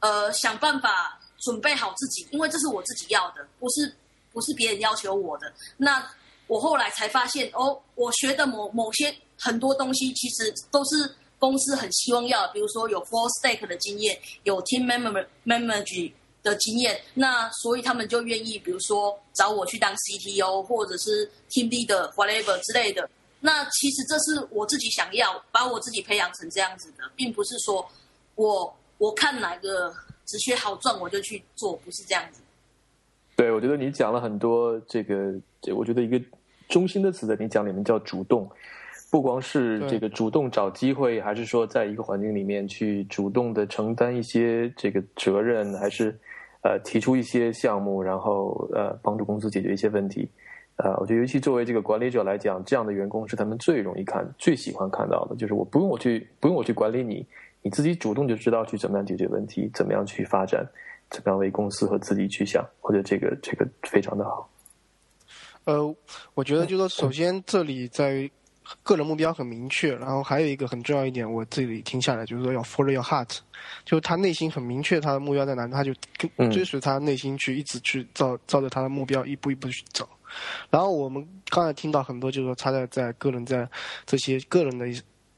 [0.00, 3.94] 呃，想办法准备好自己，因为这是我自己要的，不是
[4.32, 5.52] 不是别人要求我的。
[5.76, 6.04] 那
[6.46, 11.14] 我后来才发现，哦，我学的某某些很多东西，其实都是。
[11.36, 16.10] 公司很希望要，比如说有 full stack 的经验，有 team member manager
[16.44, 23.08] 的经验，那所以他们就愿意，比如说找我去当 CTO 或者是 team leader whatever 之类的。
[23.40, 27.84] 那其实这是我自己想要把我自己培养成这样子的，并不是说
[28.36, 29.92] 我我看哪个
[30.26, 32.40] 职缺好赚我就去做，不是这样子。
[33.34, 35.34] 对，我觉得你讲了很多这个，
[35.74, 36.20] 我觉得一个
[36.68, 38.48] 中心的词在你讲里面叫主动。
[39.10, 46.18] 不光是这个主动找机会，还是说在一个环境里面去主动的承担一些这个责任，还是
[46.64, 50.28] 呃提出一些项目，然后呃帮助公司解决一些问题。
[50.76, 55.36] 呃，我觉得尤其作为这个管理者来讲，这样的员工是他们最容易看、最喜欢看到的。
[55.36, 57.24] 就是我不用我去，不用我去管理你，
[57.62, 60.66] 你自己主动就知道去怎么样解决问题，怎么样去发展，
[61.10, 62.66] 怎么样为公司和自己去想。
[62.80, 64.50] 或者这个这个非常的好。
[65.62, 65.94] 呃，
[66.34, 68.28] 我觉得就说首先这里在。
[68.82, 73.38] 个人目标很明确，然后还有一个很重要一点，我这里听下来就是说要 follow your heart，
[73.84, 75.94] 就是他内心很明确他的目标在哪，他就
[76.36, 80.08] 跟追随他内心去，一直去照照着他的目标一步一步去走。
[80.70, 83.68] 然后我们刚才听到很多，就是说他在在个人在
[84.06, 84.86] 这些个人的。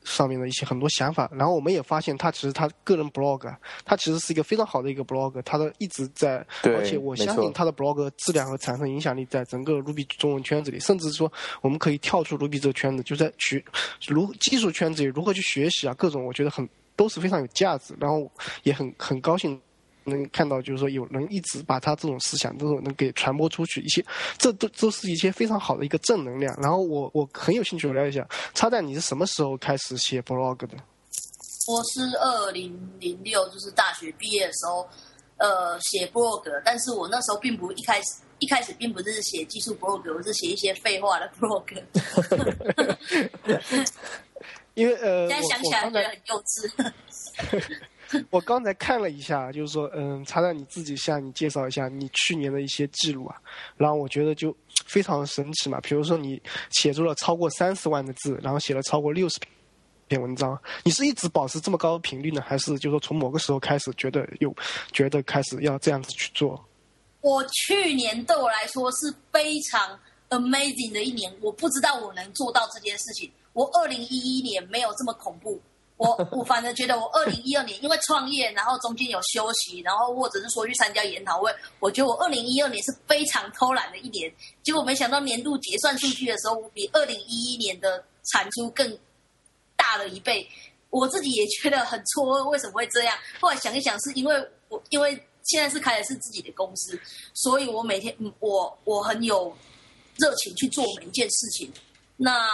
[0.07, 13.63] 上面的一些很多想法，然后我们也发现他其实他个人 blog，他其实是一个非常好的一个 blog，他的一直在，而且我相信他的 blog 质量和产生影响力在整个 Ruby 中文圈子里，甚至说我们可以跳出 Ruby 这个圈子，就在学
[14.07, 18.31] 如技术圈子里如何去学习啊，各种我觉得很都是非常有价值，然后
[18.63, 19.61] 也很很高兴。
[20.07, 24.05] 能看到，就是说有人一直把他这种思想都能给传播出去，一些
[24.39, 26.57] 这都都是一些非常好的一个正能量。
[26.61, 30.77] 然后我我很有兴趣了解一下，插蛋，你是什么时候开始写 blog 的？
[31.67, 34.89] 我是二零零六，就是大学毕业的时候，
[35.37, 36.45] 呃，写 blog。
[36.65, 38.07] 但是我那时候并不一开始
[38.39, 41.65] 一开始并不是写技术 blog，我是写一些废话的 blog。
[44.75, 46.93] 因为呃，现在想起来觉得很幼稚。
[48.31, 53.37] 我刚才看了一下，就是说，嗯，查查你自己向你介绍一下你去年的一些记录啊，
[53.77, 55.81] 然后我觉得就非常神奇嘛。
[55.81, 56.41] 比如说你
[56.71, 59.41] 写出了超过三十万的字，然后写了超过六十
[60.09, 64.55] 篇文章，你是一直保持这么高的频率呢，还是就是说从某个时候开始觉得有
[64.93, 66.65] 觉得开始要这样子去做？
[67.23, 73.29] 我去年对我来说是非常 amazing 的一年，我不知道我能做到这件事情。
[73.53, 75.61] 我二零一一年没有这么恐怖。
[75.97, 84.31] 我我反正觉得我二零一二年因为创业，然后中间有休息，然后或者是说去参加研讨会，我觉得我二零一二年是非常偷懒的一年。
[84.63, 88.99] 结果没想到年度结算数据的时候，我比二零一一年的产出更
[89.75, 90.47] 大了一倍。
[90.91, 93.17] 我自己也觉得很错愕，为什么会这样？
[93.41, 95.13] 后来想一想，是因为我因为
[95.45, 97.01] 现在是开的是自己的公司，
[97.33, 99.57] 所以我每天我我很有
[100.19, 101.73] 热情去做每一件事情。
[102.19, 102.47] 那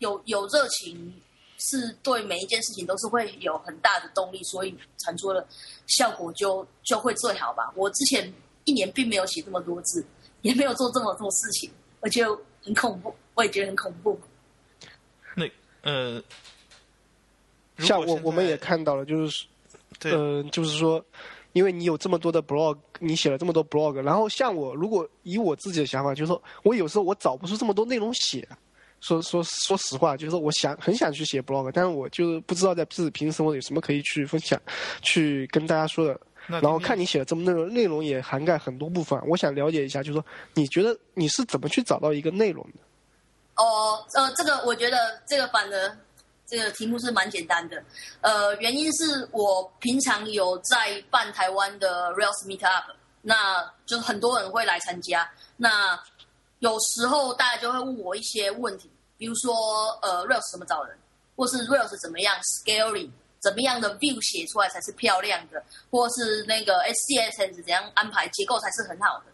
[0.00, 1.14] 有有热情。
[1.60, 5.46] 是对每一件事情都是会有很大的动力，所以产出的
[5.86, 7.70] 效果就就会最好吧。
[7.76, 8.32] 我之前
[8.64, 10.02] 一年并没有写这么多字，
[10.40, 11.70] 也没有做这么多事情，
[12.00, 14.18] 我觉得很恐怖，我也觉得很恐怖。
[15.36, 15.46] 那
[15.82, 16.22] 呃，
[17.78, 19.46] 像我我们也看到了，就是
[20.04, 21.04] 呃，就是说，
[21.52, 28.48] 因为你有这么多的 blog，你写了这么多 blog，然后像我，如果以我自己的想法，就是说我有时候我找不出这么多内容写。
[29.00, 34.60] 说说说实话，就是说我想很想去写 blog，但是我就是不知道在自己平时生活里有什么可以去分享，
[35.02, 36.20] 去跟大家说的。
[36.46, 40.24] 然后看你写的这么内容，内容也涵盖很多部分，我想了解一下，就是说
[40.54, 42.80] 你觉得你是怎么去找到一个内容的？
[43.62, 45.96] 哦，呃，这个我觉得这个反而
[46.46, 47.80] 这个题目是蛮简单的。
[48.20, 52.84] 呃，原因是我平常有在办台湾的 Rails Meetup，
[53.22, 55.30] 那就很多人会来参加。
[55.56, 55.96] 那
[56.60, 59.52] 有时候大家就会问我一些问题，比如说
[60.02, 60.96] 呃，Rails 怎么找人，
[61.36, 69.24] 或是 Rails 怎么样 scaling，怎么样的 view 写出来才是漂亮的，或是那个 SCSS 怎样安排结构才是很好的。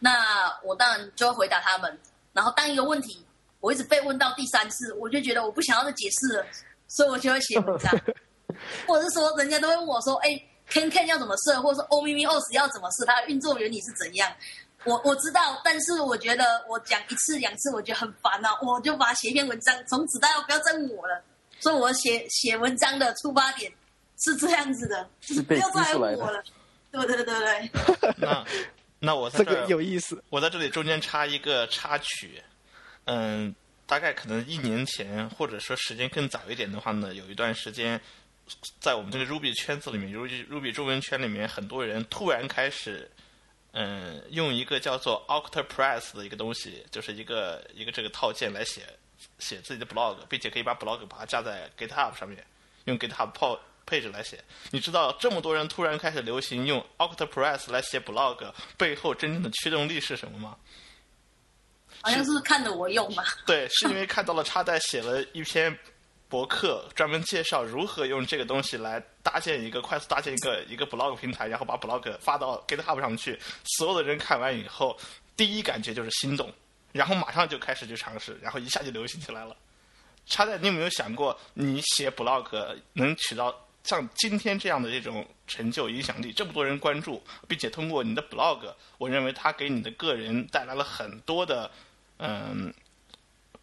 [0.00, 1.98] 那我当然就会回答他们。
[2.32, 3.24] 然后当一个问题
[3.60, 6.46] 我一直被问到第三次，我就觉得我不想要再解释了，
[6.88, 7.92] 所以我就会写文章，
[8.88, 10.30] 或者是说人家都会问我说，哎
[10.68, 14.28] ，Ken Ken 要怎么设，或者是 O M M O S 要怎么设，它的运作原理是怎样。
[14.84, 21.22] 我我知道，但是我觉得我讲一次两次，我觉得很烦啊，我就把它写一篇文章，从此大家不要再问我了。
[21.60, 23.72] 所以我写写文章的出发点
[24.18, 26.42] 是这样子的，就是不要再来问我了。
[26.90, 27.70] 对对对对。
[28.18, 28.44] 那
[28.98, 32.42] 那我这个有意思，我在这里中间插一个插曲，
[33.04, 33.54] 嗯，
[33.86, 38.00] 大概可能一年前，或者说时间更早一点的话呢，有一段时间，
[38.80, 43.08] 在我们这个 Ruby 圈子里面，Ruby Ruby 中文圈里面，很多人突然开始。
[43.72, 48.82] 嗯，用一个叫做 Octopress 的一个东西，就是一个一个这个套件来写
[49.38, 52.44] 写自己的 blog，并且可以把 blog 把它加在 GitHub 上面，
[52.84, 54.42] 用 GitHub 配配置来写。
[54.70, 60.56] 你知道这么多人突然开始流行用 Octopress 来写 blog 背后真正的驱动力是什么吗？
[62.02, 63.24] 好像是看着我用吧。
[63.46, 65.78] 对，是因为看到了插袋写了一篇。
[66.32, 73.38] 博客专门介绍如何用这个东西来搭建一个快速搭建一个一个 blog 平台，然后把 blog 发到 GitHub 上去。
[73.76, 74.98] 所有的人看完以后，
[75.36, 76.50] 第一感觉就是心动，
[76.90, 79.54] 然后马上就开始去尝试，然后一下就流行起来了。
[80.24, 83.54] 插在，你有没有想过，你写 blog 能取到
[83.84, 91.70] 像今天这样的这种成就、影响力，这么多人关注，并且通过你的 blog，我认为它给你的个人带来了很多的
[92.16, 92.72] 嗯。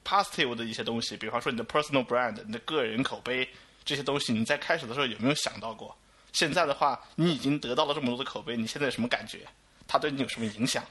[0.06, 3.48] Positive 的一些东西，比方说你的 personal brand，你的个人口碑
[3.86, 5.96] 这些东西，你在开始的时候有没有想到过？
[6.32, 9.40] 现在的话，你已经得到了这么多的口碑，你现在什么感觉？
[9.88, 10.84] 它对你有什么影响？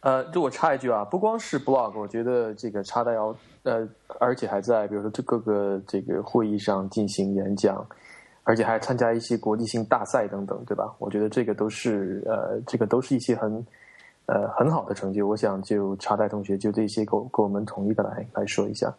[0.00, 3.86] 呃，就我插一句啊，不光是 blog，我觉得这个插代要呃，
[4.18, 7.86] 而且还在比如说这各个这个会议上进行演讲，
[8.44, 10.92] 而且还参加一些国际性大赛等等，对吧？
[10.98, 13.64] 我觉得这个都是呃，这个都是一些很。
[14.26, 18.94] 呃，很好的成绩，我想就查代同学就这些，给给我们统一的来来说一下。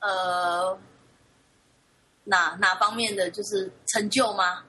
[0.00, 0.76] 呃，
[2.24, 4.62] 哪哪方面的就是成就吗？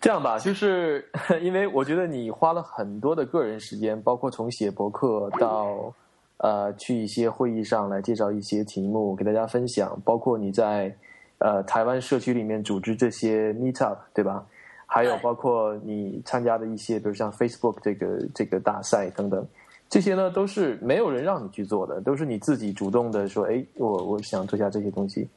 [0.00, 1.04] 这样吧，就是
[1.42, 5.92] 因为我觉得你花了很多的个人时间，包括从写博客到
[6.36, 10.94] 呃去一些会议上来介绍一些题目给大家分享，包括你在
[11.38, 14.46] 呃台湾社区里面组织这些 meetup，对吧？
[14.88, 19.44] 还有包括你参加的一些，比如像 Facebook 这个这个大赛等等，
[19.90, 25.28] 这些呢都是没有人让你去做的，都是你自己主动的说，哎，我我想做下这些东西，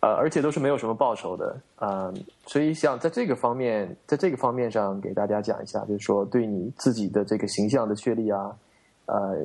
[0.00, 2.12] 呃，而且都是没有什么报酬的，啊，
[2.46, 8.54] 所以想在这个方面，在这个方面上给大家讲一下，就是说对你自己的这个形象的确立啊，
[9.06, 9.38] 呃，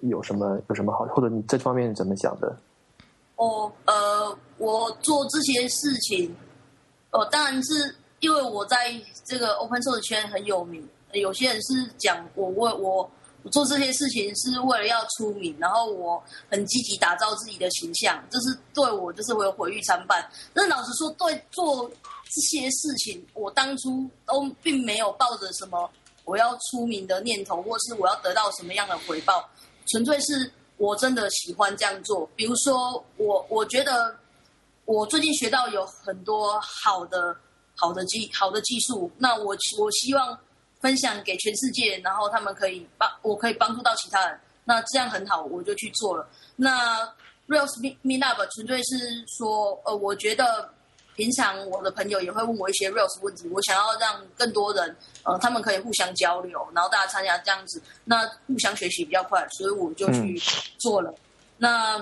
[0.00, 2.56] 有什么有什么好，或者你这方面怎么想的？
[3.36, 6.34] 哦，呃，我做这些事情，
[7.12, 7.94] 哦，当然是。
[8.20, 13.08] 因为我在这个 open source 圈很有名，有些人是讲我为我
[13.44, 20.28] 我做这些事情是为了要出名，然后我很积极打造自己的形象，这是对我就是我有毁誉参半。
[20.52, 21.88] 那老实说，对做
[22.24, 25.88] 这些事情，我当初都并没有抱着什么
[26.24, 29.48] 我要出名的念头，或是我要得到什么样的回报，
[29.92, 32.28] 纯粹是我真的喜欢这样做。
[32.34, 34.16] 比如说，我我觉得
[34.86, 37.36] 我最近学到有很多好的。
[37.80, 40.36] 好的技好的技术，那我我希望
[40.80, 46.28] 分享给全世界，然后他们可以帮我可以帮助到其他人，那这样很好，我就去做了。
[46.56, 47.06] 那
[47.46, 50.68] Rails Meet Up 纯粹是说，呃，我觉得
[51.14, 60.36] 平常我的朋友也会问我一些 Rails 问题，我想要让更多人，呃，他们可以互相交流，然后大家参加这样子，那互相学习比较快，所以我就去
[60.78, 61.14] 做了。
[61.58, 61.96] 那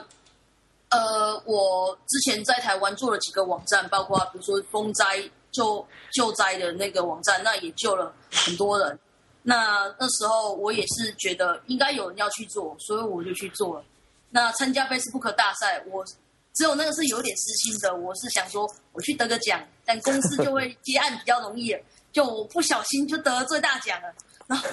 [0.89, 5.31] 呃，我之前在台湾做了几个网站，包括比如说风灾。
[5.57, 8.99] 救救灾的那个网站，那也救了很多人。
[9.43, 13.85] 那那时候我也是觉得应该有人要去做，所以我就去做了。
[14.31, 16.05] 那参加 Facebook 大赛，我
[16.53, 21.75] 只有那个是有点私心的，我是想说我去得个奖，但公司就会 接案比较容易。
[22.13, 24.15] 就我不小心就得了最大奖了，
[24.47, 24.67] 然后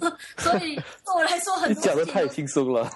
[0.38, 2.90] 所以对我来说很讲的太轻松了。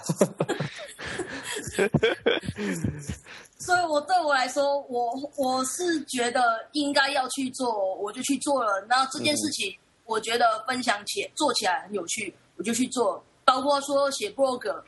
[3.58, 6.42] 所以，我对我来说，我我是觉得
[6.72, 8.84] 应该要去做，我就去做了。
[8.88, 9.74] 那这件事情，
[10.04, 13.24] 我觉得分享起做起来很有趣，我就去做。
[13.44, 14.82] 包括说写 blog，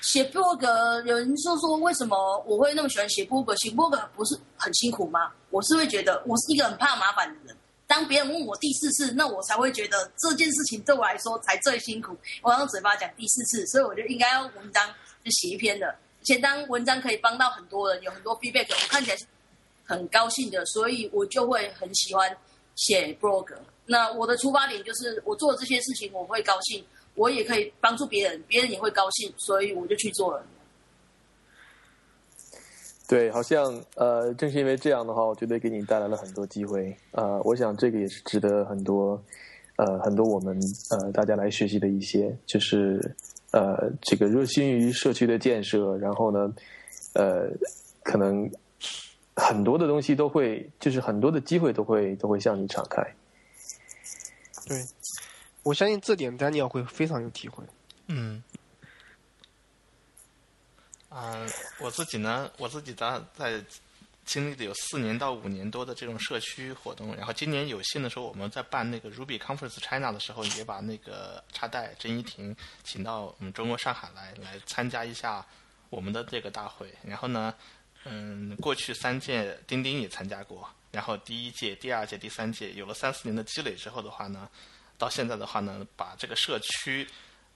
[0.00, 3.54] 写 blog，有人说说为什么我会那么喜欢写 blog？
[3.62, 5.30] 写 blog 不是很辛苦吗？
[5.50, 7.56] 我是会觉得我是一个很怕麻烦的人。
[7.86, 12.16] 当别人问我第四次，那我才会觉得这件事情对我来说才最辛苦。
[12.42, 14.84] 我用嘴巴讲第四次，所以我就应该要文章
[15.22, 15.94] 就写一篇的。
[16.26, 19.24] 且当文章可以帮到很多人，有很多 feedback，我看起来是
[19.84, 22.36] 很高兴的，所以我就会很喜欢
[22.74, 23.46] 写 blog。
[23.86, 30.44] 那我的出发点就是，我做这些事情我会高兴，我也可以帮助别人，别人也会高兴，所以我就去做了。
[33.08, 36.96] 对，好像呃，正是因为这样的话，我觉得给你带来了很多机会。
[37.12, 39.22] 呃，我想这个也是值得很多
[39.76, 40.60] 呃很多我们
[40.90, 43.14] 呃大家来学习的一些，就是
[43.56, 46.52] 呃这个热心于社区的建设，然后呢，
[47.14, 47.48] 呃
[48.02, 48.50] 可能
[49.34, 53.02] 很多的东西都会，就是很多的机会都会都会向你敞开。
[54.66, 54.84] 对，
[55.62, 57.64] 我相信这点丹尼尔会非常有体会。
[58.08, 58.42] 嗯。
[61.08, 61.46] 啊，
[61.80, 63.64] 我自己呢，我自己在在
[64.26, 75.46] 经历的有四年到五年多的这种社区活动，然后今年有幸的时候，我们在办那个 Ruby Conference China 的时候，也把那个插袋郑一婷请到我们中国上海来，来参加一下
[75.88, 76.92] 我们的这个大会。
[77.04, 77.54] 然后呢，
[78.04, 84.48] 嗯，过去三届钉钉也参加过，然后第一届、第二届、第三届有了三四年的积累之后的话呢，
[84.98, 87.06] 到现在的话呢，把这个社区。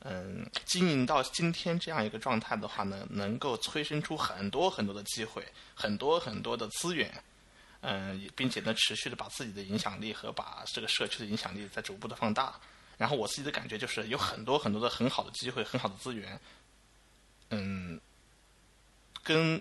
[0.03, 7.13] 嗯，经营到今天这样一个状态的话呢，能够催生出很多很多的机会，很多很多的资源，
[7.83, 12.59] 嗯，并且呢，持续的把自己的影响力和把这个社区的影响力在逐步的放大。
[12.97, 16.41] 然后我自己的感觉就是有很多很多的很好的机会，很好的资源，
[17.51, 18.01] 嗯，
[19.23, 19.61] 跟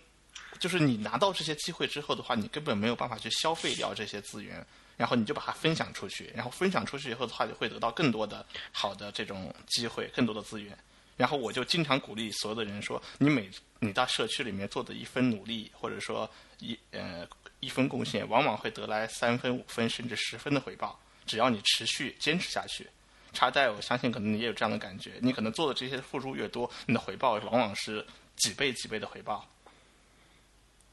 [0.57, 4.65] 就是你拿到这些机会之后的话，你根本没有办法去消费掉这些资源。
[4.99, 10.77] 然后你就把它分享出去，然后分享出去以后的话，就会得到更多的好的这种机会，更多的资源。
[11.15, 16.29] 然后我就经常鼓励所有的人说：你每你到社区里面做的一分努力，或者说
[16.59, 17.25] 一呃
[17.61, 20.99] 一分贡献，往往会得来三分、五分甚至十分的回报。
[21.25, 22.85] 只要你持续坚持下去，
[23.31, 25.13] 插袋，我相信可能你也有这样的感觉。
[25.21, 29.47] 你可能做的这些付出越多，你的回报往往是几倍几倍的回报。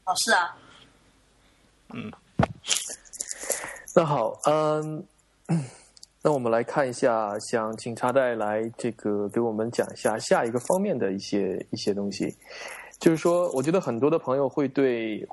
[0.05, 0.57] 哦，是啊。
[1.89, 2.09] 嗯。
[3.99, 5.03] 那好，嗯，
[6.21, 12.31] 那我们来看一下，想请插代来这个给我们讲一下下一个方面的一些一些东西。
[12.99, 15.27] 就是说，我觉得很多的朋友会对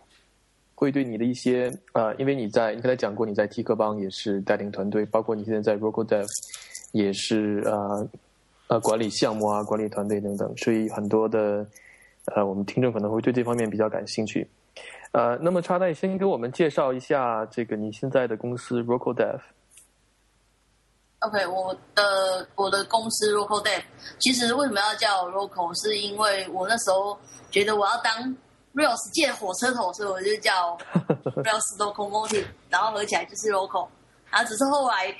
[0.75, 6.27] 会对你的一些呃，因为你在你刚才讲过，你在 T 克邦也是带领团队，包括你现在在 r o c o Dev
[6.93, 8.09] 也是呃
[8.69, 11.67] 呃管理项目啊，管理团队等等，所以很多的
[12.35, 14.49] 呃我们听众可能会对这方面比较感兴趣。
[15.15, 19.39] 呃，那么插代先给我们介绍一下这个你现在的公司 r o c o Dev。
[21.21, 23.81] OK，我的我的公司 r o c o Dev，
[24.19, 27.17] 其实为什么要叫 r o c o 是因为我那时候
[27.53, 28.13] 觉得我要当
[28.75, 30.77] Rails 界火车头，所以我就叫
[31.45, 33.89] Rails Locomotive，然后合起来就是 r o c o
[34.33, 35.15] 然后只是后来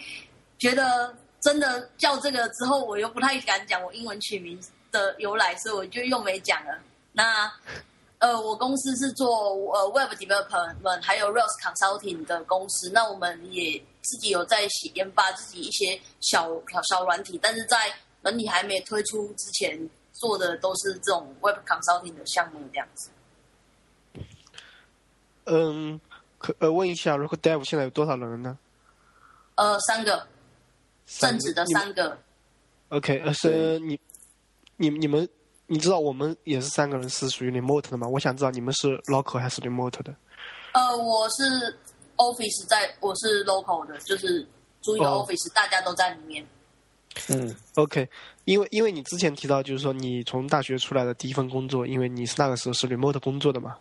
[0.59, 4.59] 觉得真的叫这个之后，我又不太敢讲我英文取名
[4.91, 6.77] 的由来，所以我就又没讲了。
[7.13, 7.49] 那
[8.25, 9.29] 呃，我公司是做
[9.75, 12.89] 呃 Web Development 还有 Rails Consulting 的公司。
[12.89, 17.77] 那我们也自己有在写研发自己一些小小小软体，但是在
[18.23, 23.11] 软体还没推出之前，做的都是这种 Web Consulting 的项目这样子。
[25.45, 26.01] 嗯，
[26.39, 28.57] 可呃问一下，如果 Dev 现在有多少人呢？
[29.57, 30.27] 呃，三个，
[31.05, 32.17] 正职的三个。
[32.89, 34.01] OK，呃，是你，
[34.79, 35.29] 你你们。
[35.67, 38.07] 你知道我们也是三个人是属于 remote 的吗？
[38.07, 40.15] 我想知道你们是 local 还是 remote 的？
[40.73, 41.43] 呃，我是
[42.17, 44.47] office，在我是 local 的，就是
[44.81, 46.47] 租一个 office，大家都在里面。
[47.29, 48.09] 嗯，OK，
[48.45, 53.77] 因为因为你之前提到就是说你从大学出来的第一份工作，因为你是那个时候是 remote 工作的嘛，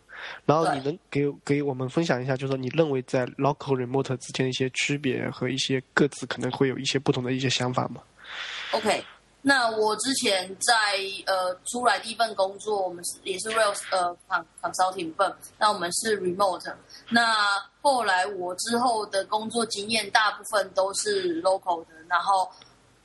[0.46, 8.02] 然后你能给给我们分享一下，就是说你认为在 local remote 之间的一些区别和一些各自可能会有一些不同的一些想法吗
[8.72, 9.04] ？OK。
[9.46, 10.74] 那我之前在
[11.26, 14.18] 呃出来第一份工作，我们是也是 real 呃
[14.62, 16.74] consulting 份，那我们是 remote。
[17.10, 17.36] 那
[17.82, 22.50] 后来我之后的工作经验大部分都是 local 的，然后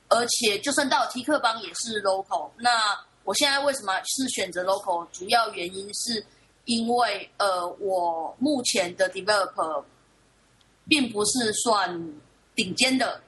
[0.07, 2.49] 而且就算到 T 克邦也是 local。
[2.57, 5.05] 那我现在为什么是选择 local？
[5.11, 6.25] 主要原因是
[6.63, 9.83] 因为呃我目前的 developer
[10.87, 12.13] 并不是算
[12.55, 13.21] 顶尖的。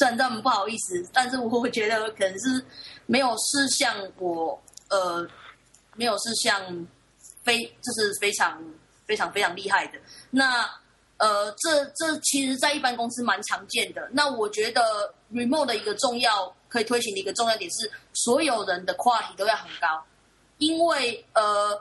[0.00, 2.64] 真的不好意思，但是我觉得可能是
[3.04, 5.28] 没有是像我呃，
[5.94, 6.58] 没有是像
[7.44, 8.64] 非就是非常
[9.06, 9.98] 非常非常厉害的。
[10.30, 10.64] 那
[11.18, 14.08] 呃，这这其实，在一般公司蛮常见的。
[14.12, 20.02] 那我觉得 remote 的一个重要可以推行的一个重要点是，所有人的 quality 都要很高，
[20.56, 21.78] 因为呃，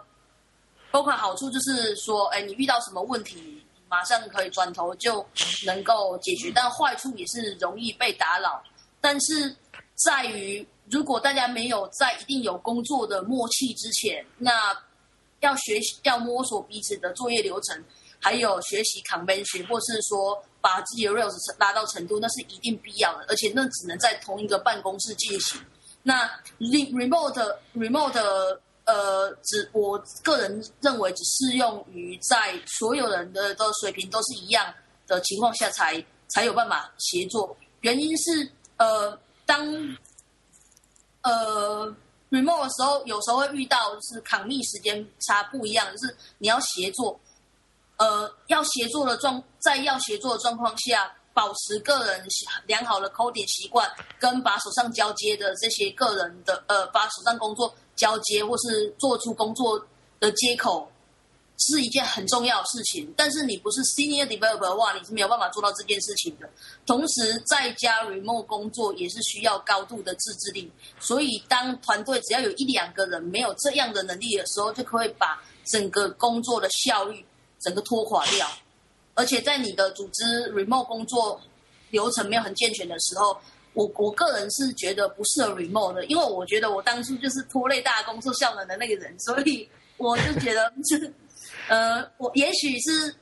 [0.91, 3.63] 包括好处就是说，哎，你遇到什么问题？
[3.89, 5.25] 马上可以转头就
[5.65, 8.63] 能够解决，但坏处也是容易被打扰。
[9.01, 9.55] 但是
[9.95, 14.77] 在于，如果大家没有在一定有工作的默契之前，那
[15.39, 17.83] 要学习、要摸索彼此的作业流程，
[18.19, 23.25] 还有学习 convention，或是说把自己的 rails 拉到程度，那是一定必要的。
[23.27, 25.59] 而且那只能在同一个办公室进行。
[26.03, 26.29] 那
[26.59, 28.59] remote remote。
[28.89, 34.73] 呃，只我个人认为只适用于在所有人的的水平都是一样
[35.05, 37.55] 的情况下才才有办法协作。
[37.81, 39.15] 原因是呃，
[39.45, 39.63] 当
[41.21, 41.85] 呃
[42.31, 47.19] remote 的时候，有时候会遇到就是抗密时间差不一样，就是你要协作，
[47.97, 52.25] 呃，要协作的状在要协作的状况下，保持个人
[52.65, 53.87] 良好的 coding 习惯，
[54.19, 59.85] 跟把手上交接的这些个人的呃，把手上工作交接或是做出工作
[60.19, 60.89] 的接口。
[61.61, 66.49] 是一件很重要的事情，但是你不是 senior developer 的话，你是没有办法做到这件事情的。
[66.85, 70.71] 同时，在家 remote 工作也是需要高度的自制力，
[71.01, 77.25] 所以当团队只要有一两个人没有这样的能力的时候，就可以把整个工作的效率
[77.59, 78.49] 整个拖垮掉。
[79.13, 81.41] 而且在你的组织 remote 工作
[81.89, 83.37] 流程没有很健全的时候，
[83.73, 91.13] 我我个人是觉得不适合 remote 的，因为我觉得我当初就是拖累大家工作效能的那个人，所以我就觉得是。
[91.67, 93.13] 呃，我也许是，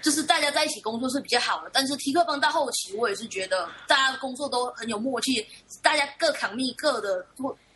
[0.00, 5.46] 就是大家在一起工作是比较好的，但是提克邦到后期，我也是觉得大家工作都很有默契，
[5.82, 7.24] 大家各扛密各的，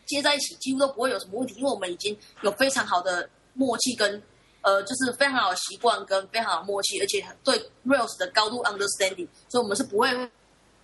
[0.07, 4.23] 接在一起几乎都不会有什么问题，因为我们已经有非常好的默契跟
[4.63, 10.11] 呃，就是非常好的习惯跟非常好的默契，而且对 Rails 的高度 understanding，所以我们是不会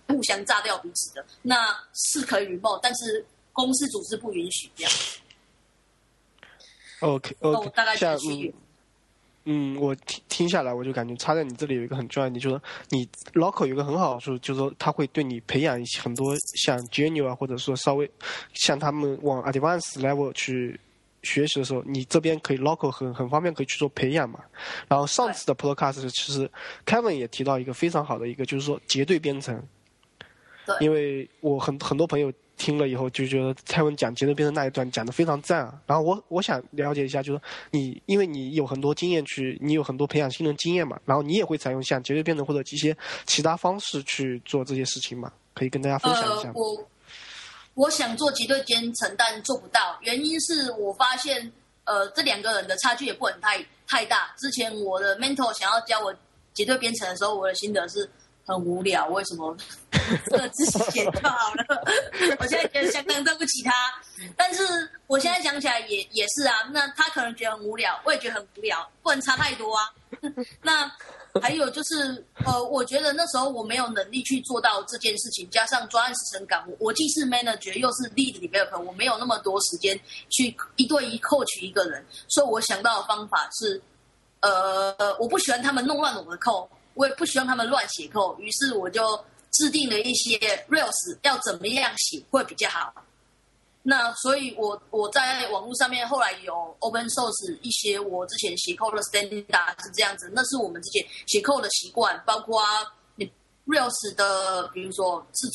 [0.07, 1.25] 互相炸掉彼此的。
[1.41, 4.93] 那是可以 remote，但是公司组织不允许这样。
[6.99, 8.53] OK，OK，大概像嗯。
[9.49, 18.11] 嗯，我听听下来，我就感觉插在你这里有一个很重要的，就是说你 local 有个很好处，就是说他会对你培养很多像 junior 啊，或者说稍微
[18.53, 20.77] 像他们往 advanced level 去
[21.23, 24.41] 学习的时候，你这边可以 local 很很方便可以去做培养嘛。
[24.89, 26.51] 然后上次的 podcast 其实
[26.85, 29.65] Kevin 也提到一个非常好的一个，就是说结对编程。
[30.67, 30.75] 对。
[30.81, 32.31] 因为我很很多朋友。
[32.59, 37.39] 听了以后就觉得蔡文讲节奏编程那一段讲的非常赞啊，然后我我想了解一下，就是
[37.69, 42.97] 你因为你有很多经验去，你有很多培养新人经验嘛，然后你也会采用像节奏编程或者一些
[43.27, 45.31] 其他方式去做这些事情嘛？
[45.53, 46.49] 可以跟大家分享一下。
[46.49, 46.87] 呃，我
[47.75, 51.51] 我想做结对编程，但做不到，原因是我发现
[51.83, 54.33] 呃这两个人的差距也不很太太大。
[54.35, 56.11] 之前我的 mentor 想要教我
[56.55, 58.09] 结对编程的时候，我的心得是。
[58.47, 59.55] 很无聊，为什么
[60.29, 61.83] 各自写就好了？
[62.39, 63.71] 我现在觉得相当对不起他，
[64.37, 64.63] 但是
[65.05, 66.55] 我现在想起来也也是啊。
[66.71, 69.83] 那他可能觉得很无聊，我也觉得很无聊，不能差太多啊。
[70.63, 70.89] 那
[71.41, 83.81] 还有就是，呃，我觉得那时候我没有能力去做到这件事情，加上专案时程赶，我既是 manager 又是 lead developer，我没有那么多时间去一对一 coach 一个人，所以我想到的方法是，
[84.39, 86.69] 呃，我不喜欢他们弄乱我的扣。
[86.97, 90.37] 我也不希望他们乱写 code，于是我就制定了一些
[90.69, 92.91] Rails 要怎么样写会比较好。
[93.83, 102.61] 那所以，我我在网络上面后来有 open source 一些我之前写 code 的 standard 是这样子，那是我们之前写 code 的习惯，包括
[103.15, 103.31] 你
[103.65, 105.47] Rails 的，比如说字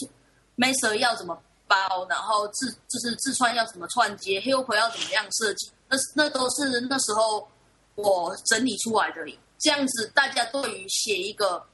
[0.57, 1.77] method 要怎么包，
[2.09, 7.47] 然后自就是自串要怎么串接，helper 要怎么样设计，那那都是那时候
[7.95, 9.25] 我整理出来的。
[9.59, 11.65] 这样子，大家对于写一个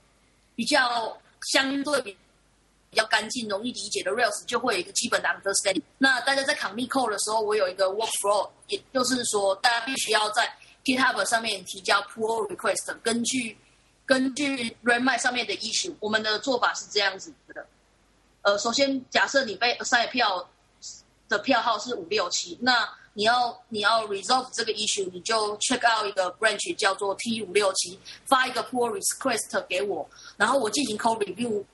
[0.54, 1.16] 比较
[1.52, 2.16] 相对比
[2.92, 5.82] 较干净、容易理解的 Rails，就会有一个基本的 understanding。
[5.96, 10.54] 那大家在 commit code 的时候，我有一个 workflow，也就是说，大家必须要在
[10.84, 13.56] GitHub 上面提交 pull request，根据
[14.04, 17.66] 根据 r e m i 上面的 issue，我们的做法是这样子的。
[18.42, 20.48] 呃，首先假设你被 assign 票
[21.28, 31.64] 的票号是五六七，那你要你要 resolve 这个 issue，你就 check out 一个 branch 叫做 T 五六七，发一个 pull request 给我，然后我进行 code review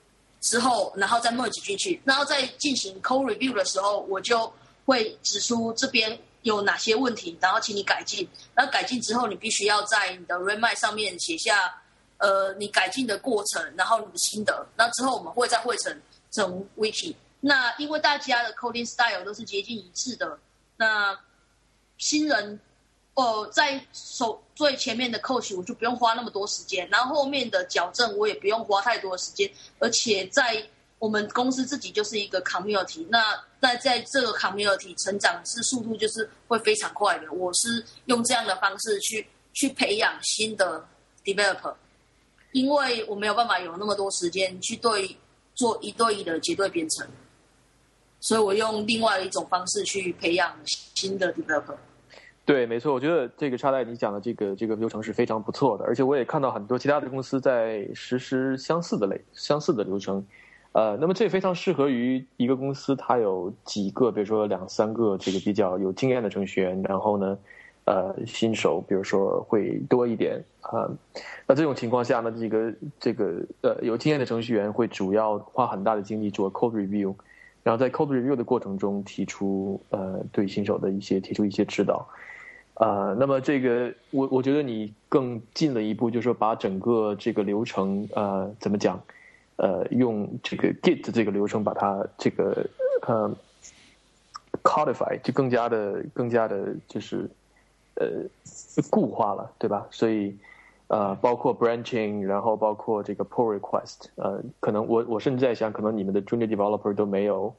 [0.41, 4.51] 之后，然后再 merge 进去，然后在进行 code review 的时候，我就
[4.85, 8.27] 会指出这边有哪些问题，然后请你改进。
[8.55, 11.81] 那改进之后，你必须要在你的 r e m i 上面写下
[12.17, 14.65] 呃你改进的过程，然后你的心得。
[14.77, 15.99] 那之后我们会再汇成
[16.31, 17.15] 成 wiki。
[17.41, 20.39] 那因为大家的 coding style 都是接近一致的，
[20.77, 21.17] 那
[21.97, 22.59] 新人，
[23.13, 29.49] 哦，在手最前面的 coach 我就不用花那么多时间，然后后面的矫正我也不用花太多时间，
[29.79, 30.67] 而且在
[30.99, 37.31] 我们公司自己就是一个 community，那那在这个 community 成长是速度就是会非常快的。
[37.31, 40.85] 我是用这样的方式去去培养新的
[41.23, 41.73] developer，
[42.51, 45.17] 因为我没有办法有那么多时间去对
[45.53, 47.07] 做一对一的结对编程。
[48.19, 51.75] 所以我用另外一种方式去培养新的 developer。
[52.45, 60.23] 对，没错，我觉得这个插袋你讲的这个这个流程是非常不错的，而且我也看到很多其他的公司在实施相似的类相似的流程。
[60.73, 67.37] 呃，那么这非常适合于一个公司，它有几个，比如说两三个这个比较有经验的程序员，然后呢，
[67.85, 70.87] 呃新手，比如说会多一点啊。
[71.47, 77.15] 那这种情况下呢，这个这个呃有经验的程序员会主要花很大的精力做 code review，
[77.65, 82.07] 然后在 code review 的过程中提出呃对新手的一些提出一些指导。
[82.75, 89.01] 啊，那么这个我我觉得你更进了一步，就是说把整个这个流程呃怎么讲，
[89.55, 92.69] 呃用这个 Git 这个流程把它这个
[93.07, 93.35] 呃
[94.61, 97.27] codify 就更加的更加的就是
[97.95, 98.07] 呃
[98.91, 99.87] 固化了，对吧？
[99.89, 100.37] 所以
[100.87, 107.53] 呃包括 branching，然后包括这个 pull request，呃可能我我甚至在想，可能你们的 junior developer 都没有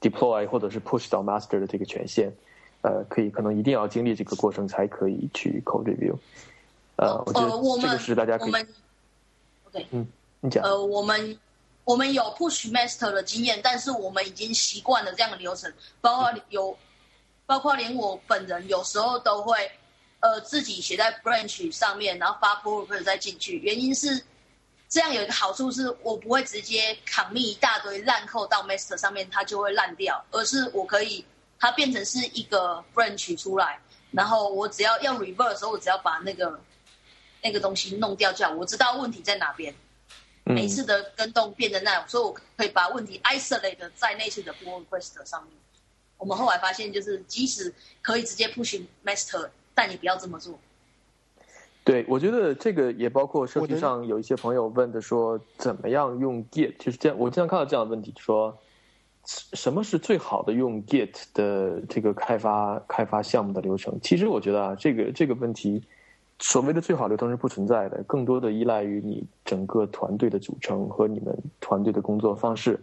[0.00, 2.32] deploy 或者是 push 到 master 的这个权限。
[2.84, 6.16] 呃，可以，可能一定要经历这个过程才可以去 code review。
[6.96, 8.66] 呃，我觉得这个是大家可以。
[9.68, 10.08] OK，嗯，
[10.40, 10.64] 你讲。
[10.64, 11.38] 呃，我们
[11.84, 16.76] 我们有 push master 的经验，但是我们已经习惯了这样的流程，包括有，
[17.46, 19.54] 包括连我本人有时候都会
[20.22, 23.58] 呃自己写在 branch 上面，然后发 pull request 再进去。
[23.58, 24.24] 原因是
[24.88, 31.22] 这样有一个好处是，我不会直接 commit 一大堆烂扣到 master 上面，它就会烂掉，而是我可以。
[31.64, 33.78] 它变成是一个 branch 出来，
[34.10, 36.58] 然后我只要要 reverse 的时候，我只要把那个
[37.40, 39.72] 那个东西弄掉，这样我知道问题在哪边。
[40.42, 45.52] 每次的跟动变得那样，所以我可以把问题 isolate 在那次的 pull request 上面。
[46.18, 50.58] 我们后来发现，就是即使可以直接 push master，但你不要这么做。
[51.84, 56.74] 对，我觉得这个也包括社区上有一些朋友问的说，怎么样用 Git？
[56.78, 58.56] 就是这样，我经常看到这样的问题，说。
[59.24, 63.96] 什么是最好的用 Git 的这个开发开发项目的流程？
[64.02, 65.80] 其实我觉得啊，这个这个问题，
[66.40, 72.80] 所谓的最好流程是不存在的，更多的依赖于你整个团队的组成和你们团队的工作方式，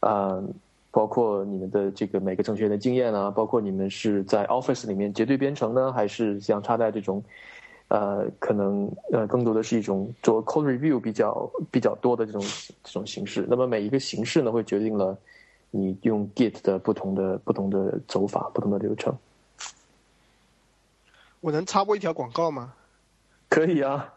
[0.00, 0.42] 啊，
[0.96, 7.22] 包括你们的这个每个程序员的经验啊，包括你们是在 Office 里面结对编程呢，还是像插在这种，
[7.88, 12.40] 呃，可能呃更多的是一种做 Code Review 比较比较多的这种
[12.82, 13.44] 这种形式。
[13.46, 15.18] 那么每一个形式呢，会决定了。
[15.70, 19.14] 你用 Git 的不同的不同的走法，不同的流程。
[21.40, 22.72] 我能插播一条广告吗？
[23.50, 24.15] 可以啊。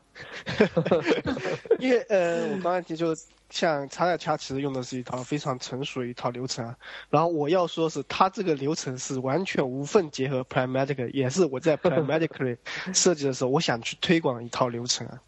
[1.79, 3.15] 因为呃，我刚才提就
[3.49, 6.75] 像插在掐，其实用的是一套非常成熟的一套流程啊。
[7.09, 12.57] 然后我要说是，它这个流程是完全无缝结合 p r i m a t i c 也是我在 Primatica
[12.93, 15.19] 设计的时候，我想去推广一套流程啊。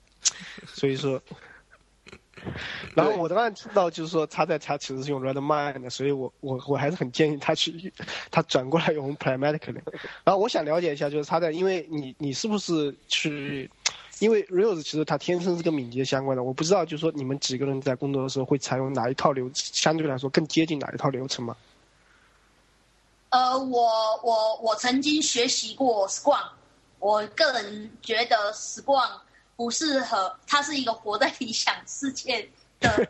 [0.68, 1.22] 所以说。
[2.96, 7.94] 然后我刚才听到就是说他在他其实是用 Redmine 的，所以我我我还是很建议他去
[8.32, 9.80] 他转过来用 p r i m a t i c 的。
[10.24, 13.70] 然后我想了解一下，就是他在因为你你是不是去，
[14.22, 21.58] 因为 Rails 其实它天生是跟敏捷相关的，我不知道就是说你们几个人在工作的时候会采用哪一套流，相对来说更接近哪一套流程吗？
[23.30, 26.50] 呃，我我我曾经学习过 Scrum，
[27.00, 29.10] 我个人觉得 Scrum。
[29.58, 32.50] 不适合，它是一个活在理想世界
[32.80, 32.90] 的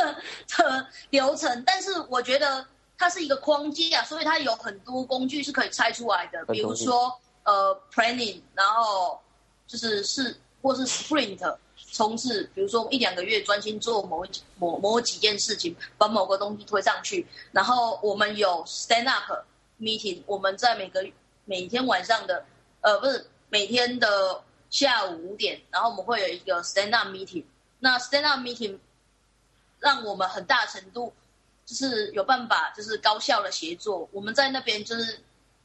[0.48, 2.66] 的流程，但是我觉得
[2.96, 9.20] 它是一个框架，所以它有很多工具是可以拆出来的，比如说呃 planning，然后
[9.66, 11.56] 就是是或是 sprint
[11.92, 14.24] 冲刺，比如说一两个月专心做某
[14.58, 19.44] 某某几件事情，把某个东西推上去，然后我们有 stand up
[19.80, 21.06] meeting，我们在每个
[21.44, 22.44] 每天晚上的
[22.80, 24.42] 呃不是每天的。
[24.70, 27.44] 下午五点，然后我们会有一个 stand up meeting。
[27.78, 28.76] 那 stand up meeting
[29.78, 31.12] 让我们很大程度
[31.64, 34.08] 就是有办法，就是高效的协作。
[34.10, 35.20] 我们在那边就是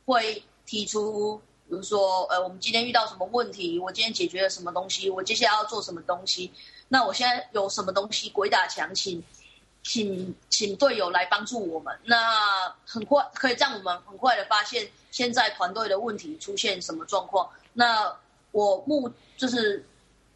[0.06, 6.52] 会提出，比如说，呃，我们今天遇到什么问题，我今天解决了什么东西，我接下来要做什么东西。
[6.88, 9.24] 那我现在有什么东西鬼打墙，请
[9.84, 11.96] 请请队友来帮助我们。
[12.06, 17.48] 那很快可以让我们很快的发现现在团队的问题出现什么状况。
[17.74, 18.12] 那
[18.52, 19.86] 我目就是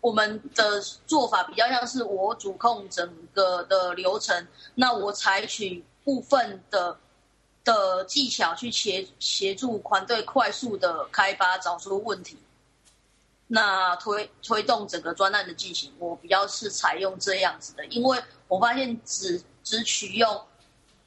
[0.02, 6.96] 我们的做法比较像是我主控整个的流程，那我采取部分的
[7.64, 12.38] 的技巧去协协助团队快速的开发，找出问题，
[13.48, 15.94] 那推推动整个专案的进行。
[16.00, 20.46] 我比较是采用这样子的，因为我发现只只取用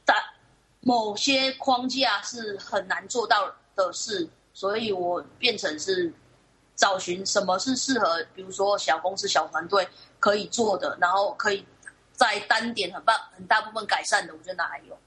[0.05, 0.17] 但
[0.81, 6.13] 某些框架是很难做到的事，所以我变成是。
[6.79, 9.89] 找寻什么是适合，比如说小公司、小团队
[10.21, 11.65] 可以做的，然后可以
[12.13, 14.99] 在单点很棒、很大部分改善的，我觉得拿来用。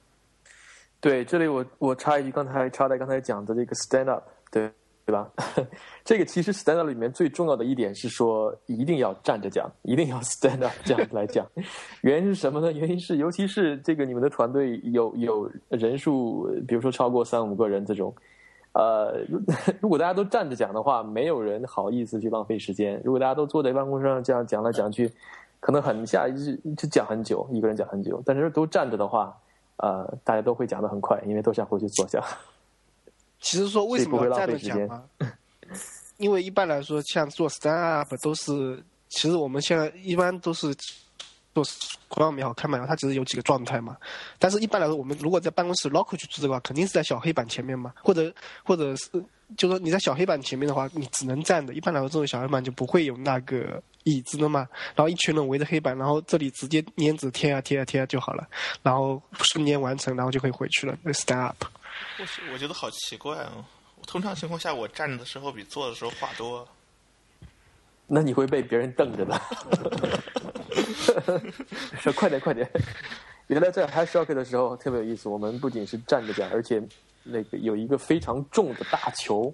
[1.02, 4.70] 对，这里我我插一句，刚才插在刚才讲的这个 stand up，对
[5.06, 5.28] 对吧？
[6.06, 11.47] 这个其实 stand up 里面最重要的一点是说，一定要站着讲，一定要 stand up 这样来讲。
[12.02, 12.72] 原因是什么呢？
[12.72, 18.14] 原因是尤其是这个你们的团队有有人数，比如说超过三五个人这种。
[18.74, 19.20] 呃，
[19.82, 23.02] 如果大家都站着讲的话，没有人好意思去浪费时间。
[23.04, 25.12] 如果大家都坐在办公室上这样讲来讲去，
[25.60, 28.22] 可能很下一就讲很久，一个人讲很久。
[28.24, 29.36] 但是都站着的话，
[29.80, 32.23] 呃，大家都会讲的很快，因为都想回去坐下。
[33.41, 35.03] 其实说为什么要站着讲吗？
[36.17, 40.73] 因为一般来说，像做 stand up 都是，其实我们现在一般都是。
[41.54, 41.64] 做
[42.08, 43.97] 孔庙也好，开门也好，它只是有几个状态嘛。
[44.38, 48.34] 但是，一般来说，我们如果在办公室 Lock 去做这个话，肯定是在小黑板前面嘛，或者
[48.64, 49.10] 或者是，
[49.58, 51.74] 就说你在小黑板前面的话，你只能站着。
[51.74, 54.68] 一般来说，这种小黑板就不会有那个椅子的嘛。
[54.95, 58.47] 然后一群人围着黑板，然后这里直接粘纸贴啊贴啊贴啊就好了，
[58.84, 60.97] 然后瞬间完成，然后就可以回去了。
[61.14, 61.66] stand up。
[62.20, 63.66] 我是我觉得好奇怪哦。
[64.08, 66.68] 通常情况下，我站着的时候比坐的时候话多。
[68.10, 69.39] 那你会被别人瞪着的。
[71.99, 72.70] 说快点快点！
[73.47, 75.30] 原来在 Hashock 的时候特别有意思。
[75.30, 76.82] 我们不仅是站着讲，而且
[77.24, 79.53] 那个有一个非常重的大球，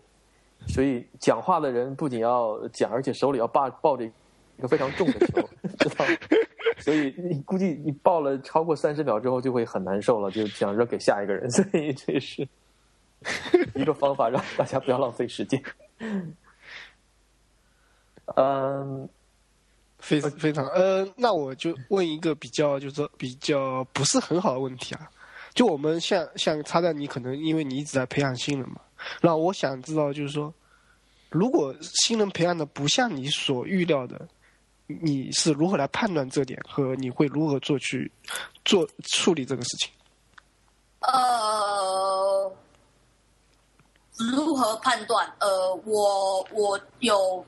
[0.68, 5.50] 所以讲话的人不仅要讲，而且手里要抱抱着一个非常重的球，
[5.80, 6.06] 知道？
[6.80, 11.50] 所以你估计你抱了超过三十秒之后就会很难受了，就想扔给下一个人。
[11.50, 12.48] 所以这是
[13.74, 15.62] 一个方法，让大家不要浪费时间。
[18.36, 19.08] 嗯。
[19.98, 25.10] 非常非常呃，那我就问一个比较，就是说比较不是很好的问题啊。
[25.56, 28.76] 就我们像像插在你可能因为你一直在培养新人嘛，
[29.22, 30.54] 那我想知道就是说，
[31.30, 34.28] 如果新人培养的不像你所预料的，
[34.86, 38.12] 你是如何来判断这点和你会如何做去
[38.64, 39.92] 做处理这个事情？
[41.00, 42.54] 呃，
[44.20, 45.26] 如何判断？
[45.40, 47.44] 呃，我我有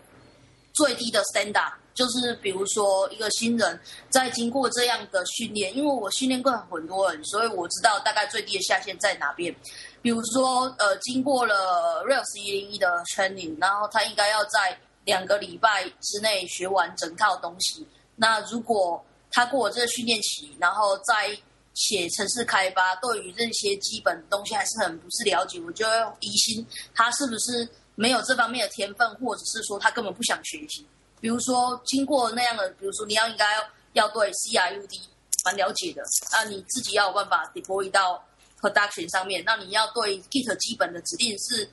[0.77, 1.73] 最低的 standard。
[1.97, 9.51] 就是比如说一个新人在经过这样的训练，因为我训练过很多人，所以我知道大概最低的下限在哪边。
[9.99, 17.87] 比如说，呃，经过了 Rails 一零一的 training，然后他应该要在两个礼拜之内学完整套东西。
[18.15, 21.35] 那如果他过这个训练期，然后在
[21.73, 26.63] 写程式开发，对于这些基本东西还是很不是了解，我就要疑心
[26.93, 27.67] 他是不是
[27.97, 30.85] 没有这方面的天分，或者是说他根本不想学习。
[31.19, 33.57] 比如说，经过那样的，比如说你要应该
[33.93, 35.01] 要对 C R U D
[35.43, 38.23] 蛮了解的，那你自己要有办法 deploy 到
[38.61, 39.43] production 上面。
[39.43, 41.67] 那你要对 Git 基本的指令是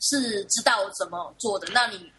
[0.00, 1.66] 是知道怎么做的。
[1.72, 2.12] 那你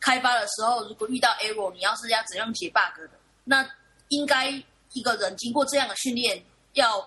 [0.00, 3.10] 开发的时候，如果遇到 error，你要是要怎样解 bug 的，
[3.42, 3.68] 那
[4.10, 4.50] 应该
[4.92, 6.40] 一个人经过这样的训练，
[6.74, 7.04] 要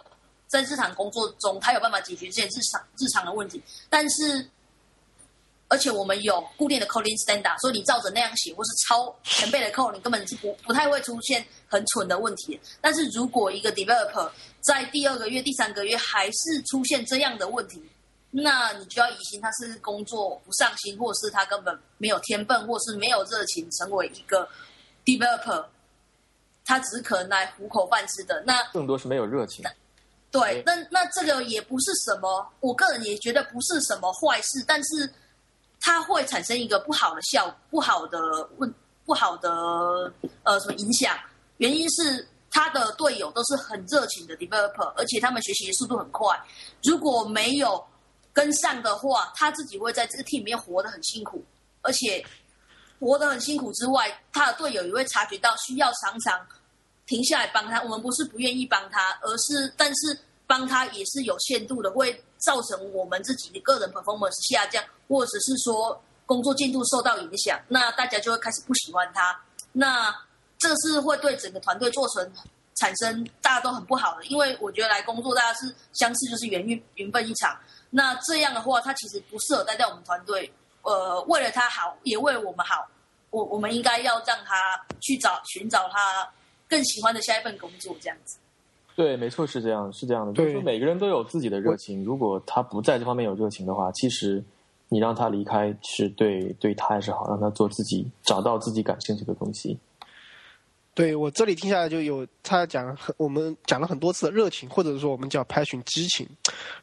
[0.48, 3.64] 在日常工作中，他有办法解决这些日常日常的问题。
[3.90, 4.46] 但是
[5.72, 12.59] 而且我们有固定的 coding standard，所以你照着那样写，或是抄前辈的 code，你根本是不不太会出现很蠢的问题。
[12.82, 14.28] 但是如果一个 developer
[14.61, 17.88] 在第二个月、第三个月还是出现这样的问题，
[18.32, 24.49] 那你就要疑心他是工作不上心，或是他根本没有天分，或是没有热情成为一个
[25.05, 25.63] developer，
[26.65, 28.41] 他只是可能来糊口饭吃的。
[28.43, 29.63] 那更多是没有热情。
[30.32, 35.07] 对，那那这个也不是什么，我个人也觉得不是什么坏事，但是。
[35.80, 38.20] 它会产生一个不好的效，不好的
[38.58, 38.74] 问，
[39.06, 39.50] 不好的
[40.44, 41.18] 呃什么影响？
[41.58, 46.40] 原因是他的队友都是很热情的 developer，而且他们学习速度很快。
[46.84, 47.84] 如果没有
[48.34, 51.44] 跟上的话，他自己会在这个 team 里面活得很辛苦，
[51.82, 52.26] 而且
[53.00, 56.46] 活得很辛苦之外，他的队友也会察觉到需要常常
[57.06, 57.82] 停下来帮他。
[57.84, 60.20] 我们不是不愿意帮他，而是但是
[60.50, 64.84] 帮他也是有限度的，会造成我们自己的个人 performance 下降。
[65.08, 69.39] 或者是说工作进度受到影响，那大家就会开始不喜欢他，
[69.72, 70.16] 那
[70.60, 72.32] 这是会对整个团队做成
[72.76, 74.26] 产生大家都很不好的。
[74.26, 80.52] 因为我觉得来工作大家是相似就是缘运缘分一场，那这样的话他其实不适合待在我们团队。
[80.84, 82.88] 呃，为了他好，也为了我们好，
[83.32, 86.32] 我我们应该要让他去找寻找他
[86.68, 88.38] 更喜欢的下一份工作，这样子。
[89.00, 90.34] 对，没错，是这样，是这样的。
[90.34, 94.43] 就是说每个人都有自己的热情，如果他不在这方面有热情的话，其实。
[94.91, 97.30] 你让他离开是对对他也是好？
[97.30, 99.78] 让他做自己，找到自己感兴趣的东西。
[100.95, 106.28] 对我这里听下来就有他讲，我们讲了很多次热情，或者说我们叫 passion 激情。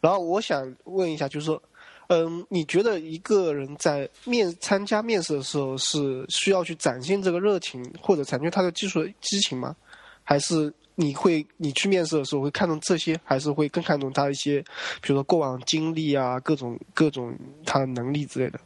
[0.00, 1.60] 然后我想问一下，就是说，
[2.06, 9.74] 嗯，你觉得一个人在面参加面试的时候是需要去展现这个热情，或者展现他的技术激情吗？
[10.22, 10.72] 还是？
[10.96, 14.60] 你会，你去面试的时候会看重这些，还是会更看重他一些，
[15.00, 18.58] 比如说过往经历啊，各种各种他的能力之类的。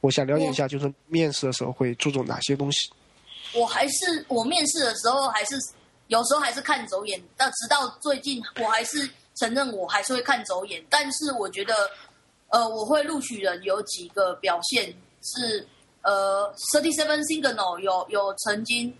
[0.00, 2.90] 我想了解一下，就是面试的时候会注重哪些东西？
[3.52, 5.54] 我还是我面试的时候还是
[6.08, 11.74] 有时候还是看走眼，到直到最近我还是承认我还是会看走眼，但是我觉得
[12.48, 15.66] 呃，我会录取人有几个表现是，
[16.02, 18.94] 呃，Thirty Seven Signal 有有曾经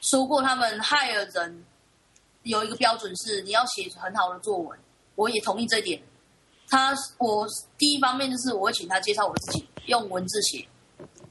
[0.00, 1.64] 说过，他们 hire 人
[2.44, 4.78] 有一个标准是你要写很好的作文，
[5.16, 6.00] 我也同意这一点。
[6.68, 10.66] 他我第一方面就是我会请他介绍我自己，用文字写。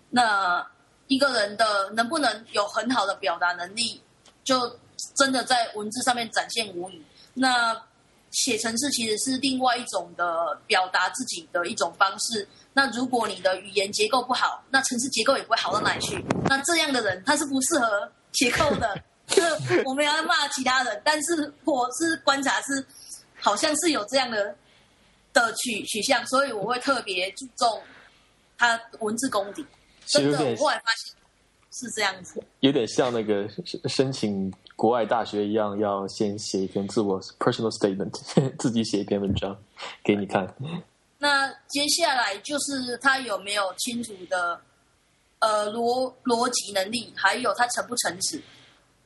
[0.09, 0.65] 那
[1.07, 4.01] 一个人的能不能有很好的表达能力，
[4.43, 4.77] 就
[5.15, 7.01] 真的在文字上面展现无疑。
[7.33, 7.79] 那
[8.31, 12.47] 写程式其实是另外一种的表达自己的一种方式。
[12.73, 16.23] 那如果你的语言结构不好，那程式结构也不会好到哪里去。
[16.45, 18.99] 那这样的人他是不适合写扣的。
[19.85, 22.85] 我们要骂其他人，但是我是观察是，
[23.39, 24.55] 好像是有这样的
[25.31, 27.81] 的取取向，所以我会特别注重
[28.57, 29.65] 他文字功底。
[30.05, 31.15] 真的，我后来发现
[31.71, 33.49] 是这样子，有点像那个
[33.87, 38.11] 申请国外大学一样，要先写一篇自我 personal statement，
[38.59, 39.57] 自己写一篇文章
[40.03, 40.53] 给你看。
[41.17, 44.59] 那接下来就是他有没有清楚的
[45.39, 48.41] 呃逻逻辑能力，还有他诚不诚实。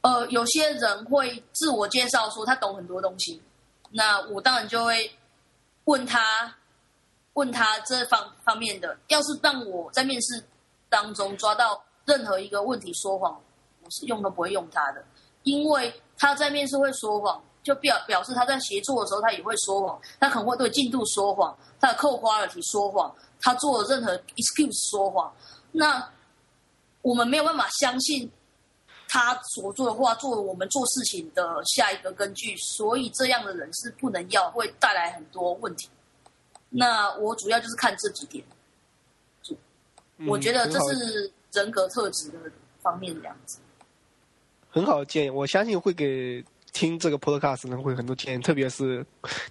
[0.08, 3.42] 呃，有些人会自我介绍说他懂很多东西，
[3.92, 5.12] 那我当然就会
[5.84, 6.56] 问他
[7.34, 8.98] 问他这方方面的。
[9.08, 10.42] 要是让我在面试。
[10.90, 13.38] 当中抓到任何一个问题说谎，
[13.84, 15.04] 我是用都不会用他的，
[15.44, 25.30] 因为他在面试会说谎，就表表示他在协作的时候他也会说谎，他可能会对进度说谎，他的扣花了题说谎，他做任何 excuse 说谎，
[25.74, 26.10] 那
[27.02, 28.32] 我们没有办法相信
[29.08, 35.90] 他所做的话作为我们做事情的下一个根据，所以这样的人是不能要，会带来很多问题。
[36.70, 38.44] 那我主要就是看这几点。
[40.28, 42.40] 我觉得这是人格特质的
[42.82, 43.60] 方面这样子。
[44.70, 46.44] 很好的建议，我相信会给
[46.78, 49.04] 听这个 podcast 呢会很多建议，特别是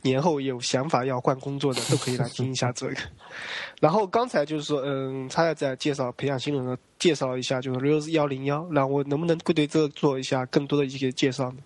[0.02, 2.94] 年后有想法要换工作的，都可以来听一下这个。
[3.82, 11.58] 然后刚才就是说，嗯，他在介绍培养新人的，介绍一下就是 Rose 幺零幺，那我能不能会对这个做一下更多的一些介绍呢？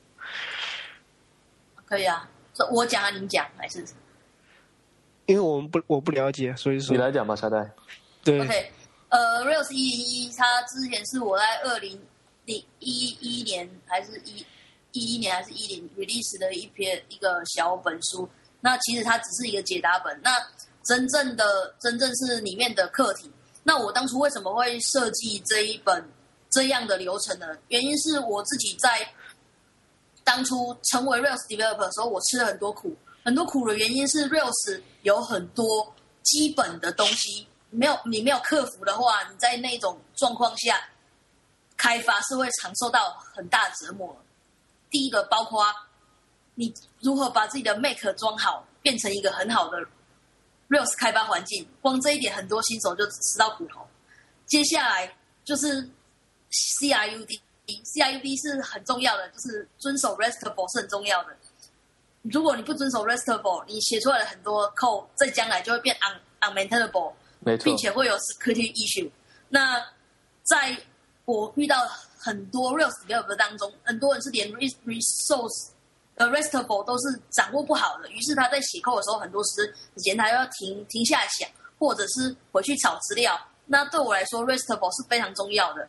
[1.85, 3.85] 可以啊，这我讲啊，你讲还是？
[5.27, 7.71] 因为我们不我不了解，所以说你来讲吧，沙袋。
[8.25, 8.41] 对。
[8.41, 8.73] OK，
[9.11, 12.01] 呃，Rails 一零一，它之前是我在二零
[12.47, 14.45] 零一一年还是一
[14.93, 18.29] 一一年还是一零 release 的一篇一个小本书。
[18.61, 20.21] 那其实它只是一个解答本。
[20.23, 20.31] 那
[20.85, 23.31] 真正的真正是里面的课题。
[23.63, 26.09] 那我当初为什么会设计这一本
[26.51, 27.47] 这样的流程呢？
[27.69, 29.07] 原因是我自己在
[30.25, 32.97] 当初成为 Rails developer 的时候，我吃了很多苦。
[33.23, 37.47] 很多苦的原因是 Rails 有很多基本的东西。
[37.71, 40.89] 没有你没有克服的话，你在那种状况下
[41.77, 44.17] 开发是会常受到很大折磨。
[44.91, 45.65] 第一个包括
[46.55, 49.79] 你如何把自己的 Make 装好，变成一个很好的
[50.69, 53.87] Rails 开发环境，光这一点很多新手就吃到苦头。
[54.47, 55.89] 接下来就是
[56.51, 61.37] CRUD，CRUD 是很重要的，就是遵守 Restable 是很重要的。
[62.23, 66.21] 如果你不遵守 Restable，你写出来的很多 code 在将来就会变 un
[66.53, 67.15] unmaintainable。
[67.65, 69.11] 并且会有 security issue。
[69.49, 69.83] 那
[70.43, 70.77] 在
[71.25, 71.91] 我遇到
[72.23, 75.69] 很多 Rails developer 当中，很多人是连 resource
[76.17, 78.11] 呃 restable 都是掌握不好的。
[78.11, 81.49] 于是他在写 code 的时候，很多时前他要停停下来想，
[81.79, 83.41] 或者是回去找资料。
[83.65, 85.89] 那对我来说，restable 是非常重要的。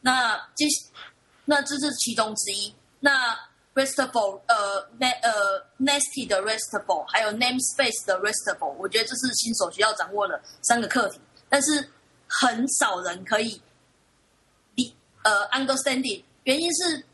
[0.00, 0.66] 那这
[1.44, 2.72] 那这是其中之一。
[3.00, 3.36] 那
[3.74, 5.32] restable 呃 n 呃
[5.80, 11.18] nested 的 restable，还有 namespace 的 restable，我觉得这是新手需要掌握的三个课题，
[11.48, 11.88] 但是
[12.28, 13.60] 很少人可以
[15.22, 17.04] 呃 understanding，原因是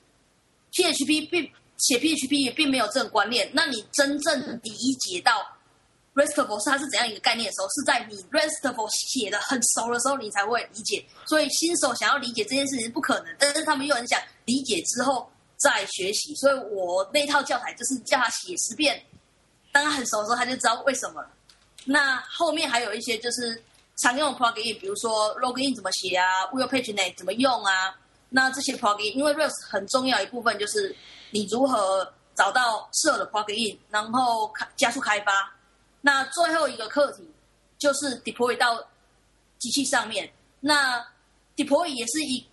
[0.73, 3.51] PHP 并写 PHP 也并没有这种观念。
[3.53, 5.47] 那你真正理解到
[6.15, 11.05] restable 是它是怎样一个概念的时候，是在你 restable 写的很熟的时候，你才会理解。
[11.27, 15.31] 所以新手想要理解这件事情是不可能，但是他们又很想理解之后。
[15.61, 19.05] 再学习，所以我那套教材就是叫他写十遍，
[19.73, 21.21] 当他很熟的时候，他就知道为什么。
[21.85, 23.61] 那后面还有一些就是
[23.99, 27.97] 常用的 plugin，比如说 login 怎么写啊，Wheel Page Net 怎么用啊。
[28.31, 30.95] 那这些 plugin，因为 Rails 很重要一部分就是
[31.31, 35.53] 你如何找到适合的 plugin，然后开加速开发。
[36.01, 37.29] 那最后一个课题
[37.79, 38.87] 就是 deploy 到
[39.59, 40.33] 机器上面。
[40.61, 41.07] 那
[41.57, 42.47] deploy 也是一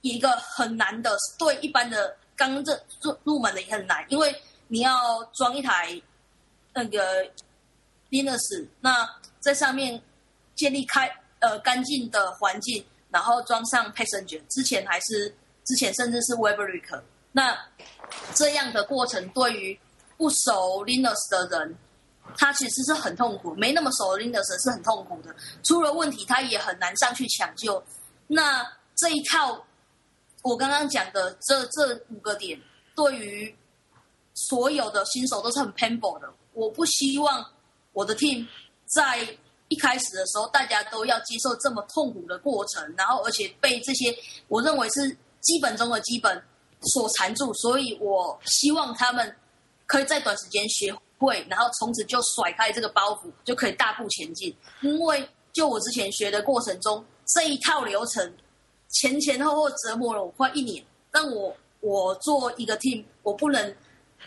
[0.00, 2.16] 一个很难的，对一般的。
[2.34, 2.72] 刚这
[3.02, 4.34] 入入门的也很难，因为
[4.66, 6.00] 你要装一台
[6.72, 7.24] 那个
[8.10, 9.08] Linux，那
[9.38, 10.02] 在上面
[10.62, 11.10] 建立开
[11.40, 15.34] 呃干净的环境，然后装上 Passenger，之前还是
[15.64, 17.02] 之前甚至是 Webrick，
[17.32, 17.58] 那
[18.32, 19.80] 这样的过程对于
[20.16, 21.76] 不熟 Linux 的人
[22.36, 25.34] 他其实是很痛苦，没那么熟 Linux 是很痛苦的，
[25.64, 27.82] 出了问题他也很难上去抢救。
[28.28, 29.66] 那这一套
[30.42, 32.56] 我刚刚讲的这这五个点，
[32.94, 33.52] 对于
[34.34, 36.32] 所有的新手都是很 painful 的。
[36.52, 37.44] 我不希望
[37.92, 38.46] 我的 team
[38.86, 39.26] 在
[39.72, 44.14] 一开始的时候，大家都要接受这么痛苦的过程，然后而且被这些
[44.48, 46.42] 我认为是基本中的基本
[46.82, 49.34] 所缠住，所以我希望他们
[49.86, 54.54] 可以在短时间学会，然后从此就甩开这个包袱， 就可以大步前进。
[54.82, 58.34] 因为就我之前学的过程中，这一套流程
[58.90, 63.74] 前前后后折磨了我快一年，但我我做一个 team，我不能。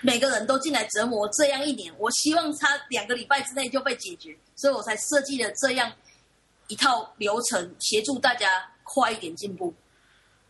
[0.02, 5.92] 每个人都进来折磨这样一年，我希望他两个礼拜之内就被解决，所以我才设计了这样
[6.68, 9.74] 一套流程，协助大家快一点进步。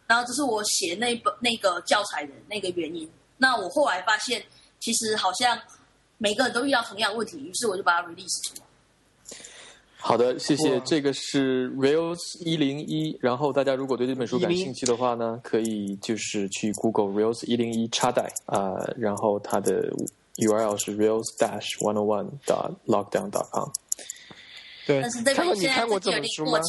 [0.08, 3.10] 然后这是我写那本那个教材的那个原因。
[3.38, 4.46] 那我后来发现，
[4.80, 5.60] 其实好像
[6.18, 8.65] 每个人都遇到同样问题，于是我就把它 release 出来。
[10.08, 10.80] 好的，谢谢。
[10.82, 19.92] 这个是 Rails 一零一，然后大家如果对这本书感兴趣的话呢，可以就是去 Google Rails 一零一插袋啊，然后它的
[20.36, 23.68] URL 是 rails dash one o one dot lockdown dot com。
[24.86, 25.02] 对，
[25.34, 26.60] 看过你看过这本书吗？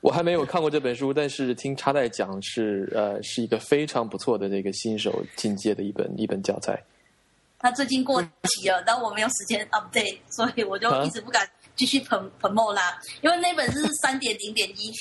[0.00, 6.80] 我还没有看过这本书，但是听插袋讲是呃是一个非常不错的这个新手进阶的一本一本教材。
[7.58, 11.48] 他最近过期了，但我没有时间 update，所以我就一直不敢。
[11.76, 14.92] 继续捧捧墨啦，因为那本是三点零点一，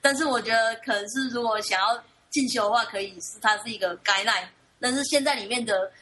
[0.00, 4.48] 但是我觉得可能是如果想要进修的话，可以是它是一个概览
[4.80, 5.92] 但是现在里面的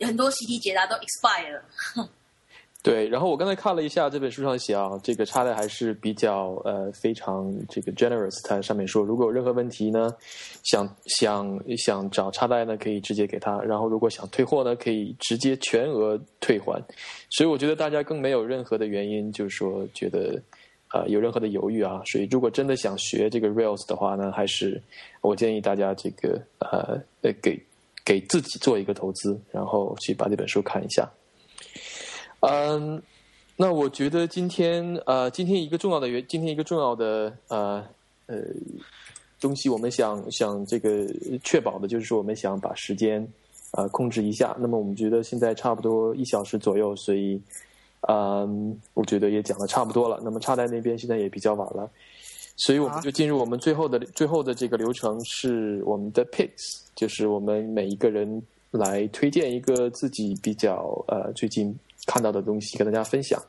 [0.00, 2.08] 很多习题解答都 expire 了。
[2.86, 8.40] 对，然后我刚才看了一下这本书上写啊，这个插的还是比较呃非常这个 generous。
[8.46, 10.08] 它上面说，如果有任何问题呢，
[10.62, 16.80] 想想想找插带呢，可以直接给他；然后如果想退货呢，可以直接全额退还。
[17.28, 20.40] 所以我觉得大家更没有任何的原因，就是说觉得
[20.94, 22.00] 呃有任何的犹豫啊。
[22.04, 24.80] 所以如果真的想学这个 Rails 的话呢，还是
[25.22, 27.60] 我建议大家这个呃呃给
[28.04, 31.10] 给自己做一个投资，然后去把这本书看一下。
[32.40, 33.02] 嗯，
[33.56, 37.82] 那我觉得今天呃，今天一个重要的原，今天一个重要的呃
[38.26, 38.36] 呃
[39.40, 41.06] 东西，我们想想这个
[41.42, 43.26] 确保的就是说，我们想把时间
[43.72, 44.54] 呃控制一下。
[44.60, 47.40] 那么我们觉得现在差不多一小时左右，所以
[48.08, 50.20] 嗯，我觉得也讲的差不多了。
[50.22, 51.90] 那么插在那边现在也比较晚了，
[52.56, 61.76] 所以我们就进入我们最后的最后的这个流程，是我们的 picks，就是我们每一个人来推荐一个自己比较呃最近。
[62.06, 63.42] 看到的东西跟大家分享，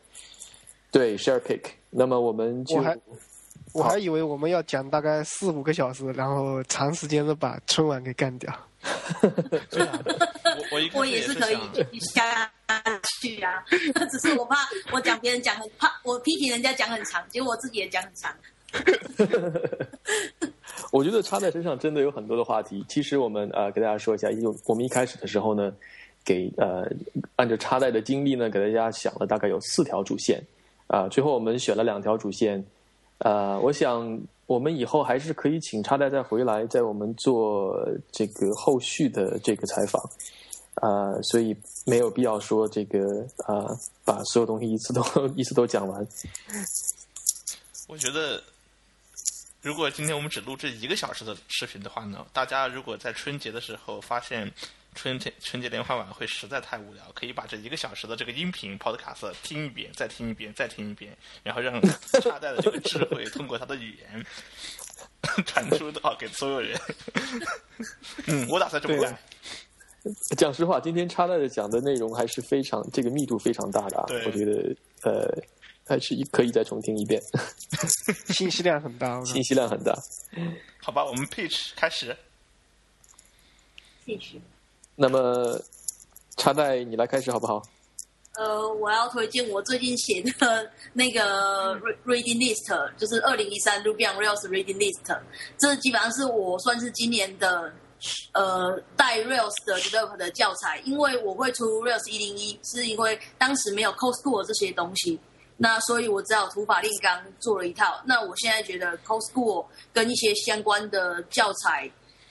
[0.91, 1.61] 对，share pick。
[1.89, 2.97] 那么我们就，我还
[3.73, 8.53] 我还以为我们要讲大概四五个小时，然后长时间的把春晚给干掉。
[10.71, 11.57] 我我也是可以
[11.99, 12.51] 下
[13.21, 13.63] 去啊，
[14.11, 14.55] 只是我怕
[14.91, 18.35] 我讲别人讲很怕我批评人家讲很长，结果我自己也讲很长。
[20.91, 22.83] 我觉得插在身上真的有很多的话题。
[22.89, 25.71] 其实我们呃给大家说一下，因为我们一开始的时候呢。
[26.27, 26.85] 给呃，
[27.37, 30.43] 按照插带的经历呢，给大家想了大概有四条主线，
[30.87, 32.61] 啊，最后我们选了两条主线，
[33.19, 37.79] 呃，我想我们以后还是可以请插带再回来，在我们做
[38.11, 40.03] 这个后续的这个采访，
[40.75, 41.55] 啊，所以
[41.85, 43.63] 没有必要说这个啊，
[44.03, 45.01] 把所有东西一次都
[45.37, 46.05] 一次都讲完。
[47.87, 48.43] 我觉得，
[49.61, 54.51] 如果今天我们只录这一个小时的视频的话呢，大家如果在春节的时候发现。
[54.97, 61.79] 春节春节联欢晚会实在太无聊，可以把这一个小时的这个音频 podcast 听一遍，再听一遍，再听一遍，然后让
[62.23, 64.25] 插袋的这个智慧通过他的语言
[65.45, 66.75] 传 输到给所有人。
[68.25, 69.15] 嗯，我打算这么干。
[70.35, 75.29] 讲实话，今天插袋的讲的内容还是非常这个密度非常大的，我觉得呃
[75.85, 77.21] 还是可以再重听一遍。
[78.33, 79.93] 信息量很大， 信息量很大。
[80.81, 82.17] 好吧，我们 pitch 开始。
[84.07, 84.39] pitch。
[84.99, 85.61] 那么，
[86.37, 87.61] 插袋你来开始好不好？
[88.35, 95.19] 呃，我要推荐我最近写的那个 reading list，就是二零一三 Ruby on Rails reading list。
[95.59, 97.71] 这基本上是我算是今年的
[98.33, 105.19] 呃带 Rails 的 develop 的教材，因为我会出 Rails 一零一，是因为当时没有 c o s School 这些东西，
[105.57, 108.01] 那所以我只好土法炼钢做了一套。
[108.03, 109.63] 那我现在觉得 c o s School
[109.93, 111.87] 跟一些相关的教材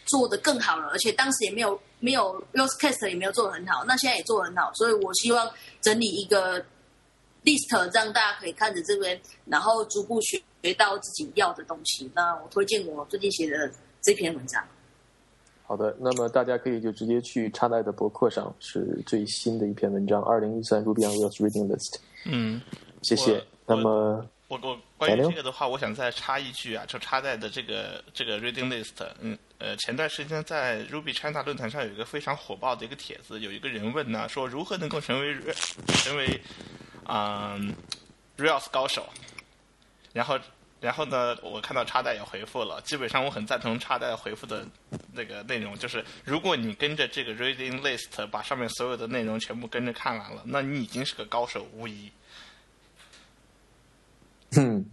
[0.07, 1.81] 做的更好了，而且当时也没有。
[2.01, 5.51] 没有 Rosecast 也没有做的很好，那现在也做的很好，所以我希望
[5.81, 6.61] 整理一个
[7.45, 12.11] list，让大家可以看着这边，然后逐步学学到自己要的东西。
[12.15, 13.71] 那我推荐我最近写的
[14.03, 14.63] 这篇文章。
[15.69, 21.99] 好的，那么大家可以就直接去插在的博客上，是最新的一篇文章，二零一三 Ruby on Rails Reading List。
[22.25, 22.61] 嗯，
[23.03, 23.45] 谢谢。
[23.67, 35.35] 那么我我关于这个的话，我想再插一句啊，就插在的这个这个 reading list，嗯呃，前段时间在 Ruby China 论坛上有一个非常火爆的一个帖子，有一个人问呢，说如何能够成为
[36.03, 36.41] 成为
[37.07, 37.75] 嗯
[38.37, 39.09] Rails 高手，
[40.13, 40.39] 然后
[40.79, 44.67] 然后呢，我看到插代也回复了，基本上我很赞同插代回复的
[45.15, 52.13] 那个内容，就是如果你跟着这个 reading list 把上面所有的内容全部跟着看完了，那你已经是个高手无疑。
[54.59, 54.85] 嗯，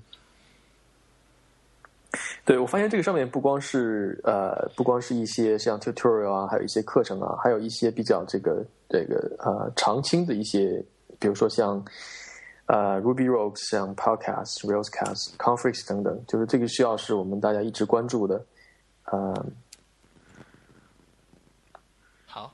[2.45, 10.83] 对，我发现这个上面不光是呃，不光是一些像 tutorial 啊，还有一些课程啊，还有一些比较这个这个呃常青的一些，
[11.19, 11.81] 比如说像
[12.65, 18.45] 呃 Ruby Rocks、像 Podcast、Railscast、Conference 等等，就是这个需要是我们大家一直关注的，
[19.05, 19.45] 呃，
[22.25, 22.53] 好，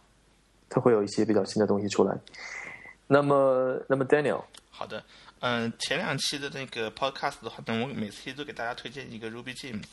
[0.69, 2.15] 它会有一些比较新的东西出来。
[3.07, 5.03] 那么，那么 Daniel，好的。
[5.41, 9.85] 嗯，前两期的那个 podcast 的话呢，我每次都给大家推荐一个 Ruby Gems，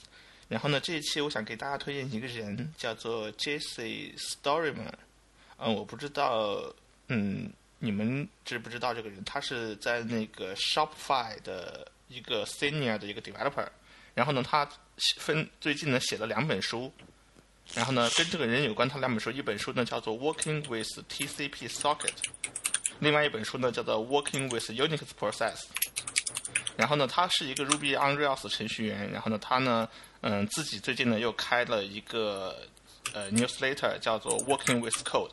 [0.48, 4.92] 然后呢，这一期我想给大家推荐一个人，叫做 Jesse Storyman。
[5.58, 6.60] 嗯，我不知道，
[7.08, 9.22] 嗯，你们知不知道这个人？
[9.24, 13.68] 他是在那个 Shopify 的一个 Senior 的一个 Developer。
[14.14, 14.68] 然后呢，他
[15.18, 16.92] 分最近呢写了两本书，
[17.74, 22.14] 然后呢，跟这个人有关，他两本书，一本书呢叫做 Working with TCP Socket。
[22.98, 25.54] 另外一本书呢，叫做《Working with Unix Process》。
[26.76, 29.10] 然后呢，他是一个 Ruby on Rails 程序员。
[29.10, 29.88] 然后呢，他呢，
[30.20, 32.56] 嗯，自己最近呢又开了一个
[33.14, 35.30] 呃 newsletter，叫做《Working with Code》。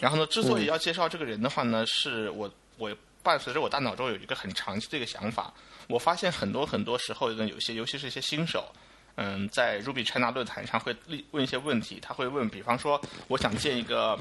[0.00, 5.52] 然后呢，之所以要介绍这个人的话呢，是我我伴随着我大脑中有一个很长期的一个想法。
[5.88, 8.72] 我发现很多很多时候呢，有些尤其是一些新手，
[9.16, 10.94] 嗯，在 Ruby China 论坛上会
[11.32, 11.98] 问一些问题。
[12.00, 14.16] 他会问，比方说，我想建一个，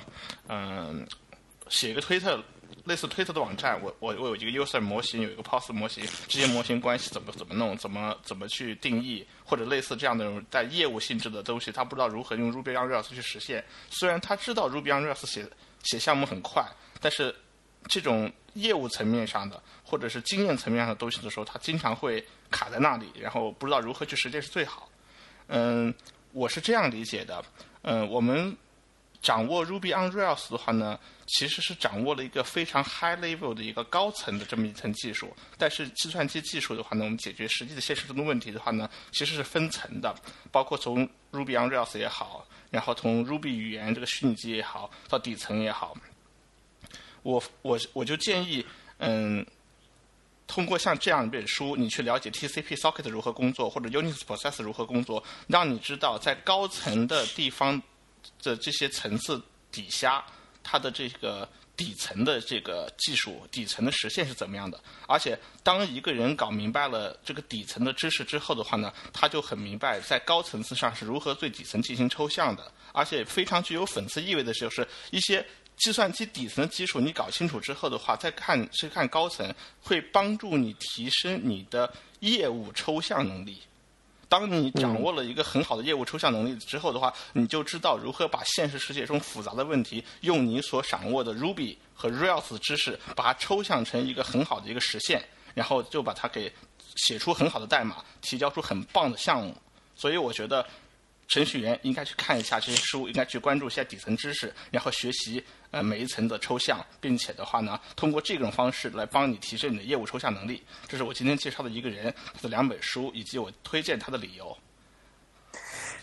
[0.48, 1.08] 嗯，
[1.70, 2.44] 写一个推特。
[2.86, 13.64] 类似推特的网站，我我我有一个 user 模型，有一个 post 模型，这些模型关系怎么怎么弄，怎么怎么去定义，或者类似这样的带业务性质的东西，他不知道如何用 Ruby on Rails 去实现。
[13.90, 15.46] 虽然他知道 Ruby on Rails 写
[15.84, 16.66] 写项目很快，
[17.02, 17.36] 但是
[17.88, 24.90] 这种业务层面上的或者是经验层面上的东西的时候，他经常会卡在那里，然后不知道如何去实践是最好。
[25.48, 25.94] 嗯，
[26.32, 27.44] 我是这样理解的。
[27.82, 28.56] 嗯，我们。
[29.22, 35.36] 掌握 Ruby on Rails 的话呢，其实是掌握了一个非常 high level 的一个高层的这么一层技术。
[35.58, 40.16] 但是计算机技术的话呢，我们解决实际的现实中的问题的话呢，其实是分层的。
[40.52, 45.98] 包括从 Ruby on Rails 也好，然后从 Ruby 语言这个虚拟机也好，到底层也好，
[47.24, 48.66] 我我我就建议，
[49.00, 49.46] 嗯，
[50.46, 57.82] 通过像这样一本书，你去了解 TCP socket 如何工作，或者 Unix process 如何工作，让你知道在高层的地方。
[58.42, 59.42] 的这些层次
[59.72, 60.24] 底下，
[60.64, 64.82] 它的这个底层的这个技术底层的实现是怎么样的？
[65.08, 72.72] 而且，当一个人搞明白了这个底层的知识之后的话呢，他就很明白在高层次上是如何对底层进行抽象的。
[72.94, 75.46] 而且非常具有讽刺意味的就是一些
[75.76, 83.62] 计算机底层的基础你搞清楚之后的话，再看去看高层，会帮助你提升你的业务抽象能力。
[84.30, 95.24] 当你掌握了一个很好的业务抽象能力之后的话，你就知道如何把现实世界中复杂的问题，用你所掌握的 Ruby 和 Rails 知识，把它抽象成一个很好的一个实现，
[95.54, 96.52] 然后就把它给
[96.96, 99.56] 写出很好的代码，提交出很棒的项目。
[99.96, 100.66] 所以我觉得。
[101.28, 110.64] 程序员应该去看一下这些书，应该去关注一下底层知识，然后学习呃每一层的抽象，并且的话呢，通过这种方式来帮你提升你的业务抽象能力。
[110.88, 114.58] 这是我今天介绍的一个人他的两本书，以及我推荐他的理由。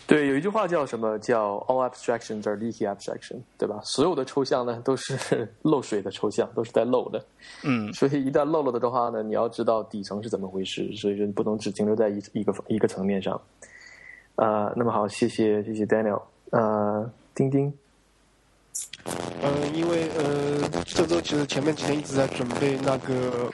[0.07, 1.17] 对，有一句话叫什么？
[1.17, 3.81] 叫 “all abstractions are leaky abstraction”，对吧？
[3.83, 7.25] 所有的抽象呢都是漏水的抽象，都是在漏的。
[7.63, 13.41] 嗯，所以一旦漏了的话呢，你要知道底层是怎么回事，所以说你不能只停留在一一个一个层面上。
[14.35, 17.73] 呃，那么好，谢谢谢谢 Daniel，呃，丁丁，
[19.41, 23.49] 嗯，因为呃，这周其实前面几天一直在准备那个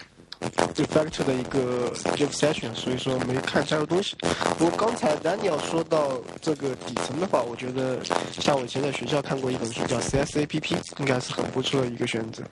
[0.73, 4.15] Refactor 的一个 j a v Session，所以说没看太多东西。
[4.57, 12.43] 不过刚才 Daniel 说到这个底层的话，我觉得像我以前在学校看过一本书叫 CSAPP，应该是很不错的一个选择。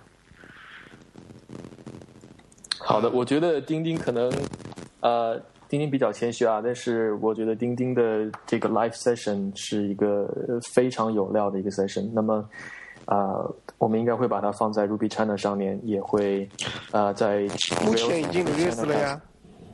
[2.78, 4.32] 好的，我觉得钉钉可能
[5.02, 5.42] 呃。
[5.70, 10.28] 钉钉比较谦虚啊，但是我觉得钉钉的这个 live session 是一个
[10.74, 12.10] 非常有料的一个 session。
[12.12, 12.44] 那么，
[13.06, 13.46] 啊，
[13.78, 16.50] 我们应该会把它放在 Ruby China 上面，也会
[16.91, 17.41] 啊在
[17.86, 19.22] 目前已经 release 了呀。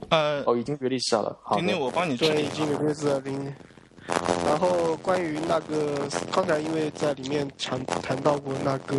[0.10, 1.36] 呃，哦，已经 release 了。
[1.42, 3.22] 好钉钉，我帮你对，已经 release 了。
[3.22, 3.54] 钉钉，
[4.46, 8.96] 然后关于那个刚才因为在里面谈谈到过那个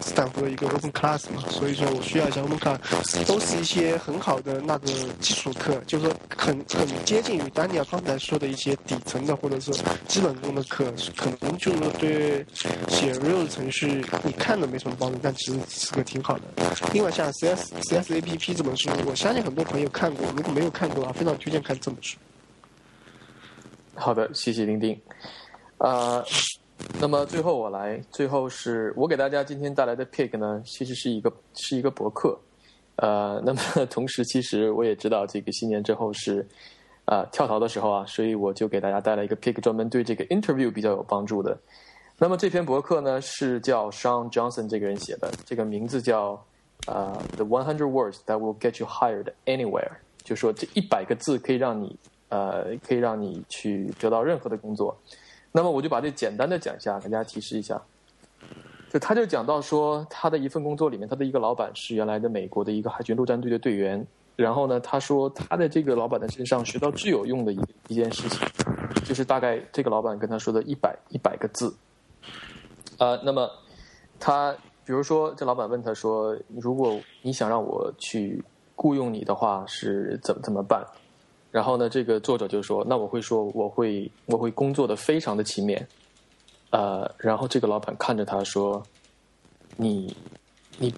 [0.00, 4.88] 斯坦福的一个 Open Class 嘛，所以说我需要一下 Open Class，都是一些很好的那个
[5.20, 9.74] 基础课，就是说很很接近于丹尼尔刚才说的一些底层的或者说
[10.06, 12.46] 基本功的课，可能就是说对
[12.88, 16.42] 写 real 程序你看的没什么帮助，但其实是个挺好的。
[16.92, 22.16] 另外像 CS CS APP 这本书，我相信很多朋友看过，如果没有看过啊，非常推荐看这本书。
[23.96, 25.00] 好的，谢谢丁丁。
[25.78, 26.24] 呃，
[27.00, 32.38] 那么最后我来，最后是我给大家今天带来的 pick 呢，其实是一个是一个博客。
[32.96, 36.46] 呃， 那么同时，其实我也知道这个新年之后是
[37.04, 41.58] 啊跳槽的时候啊，所以我就给大家带来一个 pick，专门对这个 interview 比较有帮助的。
[42.18, 46.40] 那么这篇博客呢是叫 Sean Johnson 这个人写的，这个名字叫
[46.86, 49.90] 呃 The One Hundred Words That Will Get You Hired Anywhere，
[50.22, 51.98] 就说这一百个字可以让你
[52.34, 54.96] 呃可以让你去得到任何的工作。
[55.52, 57.80] 那么我就把这简单的讲一下，给大家提示一下。
[58.92, 64.04] 就他就讲到说，他的一份工作里面，他的一个老板是原来的美国的一个海军陆战队的队员。
[64.34, 68.40] 然后呢，他说他在这个老板的身上学到最有用的一一件事情，
[69.04, 71.72] 就是大概这个老板跟他说的一百一百个字。
[72.98, 73.48] 呃，那么
[74.18, 74.52] 他
[74.84, 78.42] 比如说，这老板问他说：“如果你想让我去
[78.74, 80.84] 雇佣你的话，是怎么怎么办？”
[81.54, 85.80] 然后呢，这个作者就说：“那我会说，我会我会工作的非常的勤勉。”
[86.70, 88.82] 呃，然后这个老板看着他说
[89.78, 90.16] ：“你
[90.78, 90.92] 你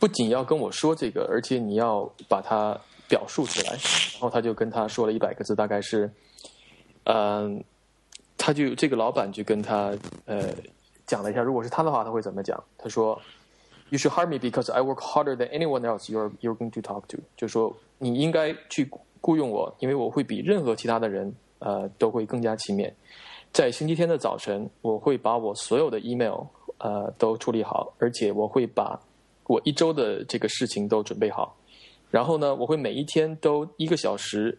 [0.00, 2.74] 不仅要跟我说这个，而且你要把它
[3.06, 3.72] 表述出来。”
[4.16, 6.10] 然后他就跟他说了一百个字，大概是，
[7.04, 7.62] 嗯，
[8.38, 9.94] 他就这个老板就跟他
[10.24, 10.48] 呃。
[11.06, 12.62] 讲了一下，如果是他的话，他会怎么讲？
[12.78, 13.18] 他说
[13.90, 17.04] ：“You should hire me because I work harder than anyone else you're you're going to talk
[17.08, 22.92] to。”就说你应该去雇佣我，因为我会比任何其他的人呃都会更加勤勉。
[23.52, 26.42] 在星期天的早晨，我会把我所有的 email
[26.78, 29.00] 呃都处理好，而且我会把
[29.46, 31.56] 我一周的这个事情都准备好。
[32.10, 34.58] 然后呢，我会每一天都一个小时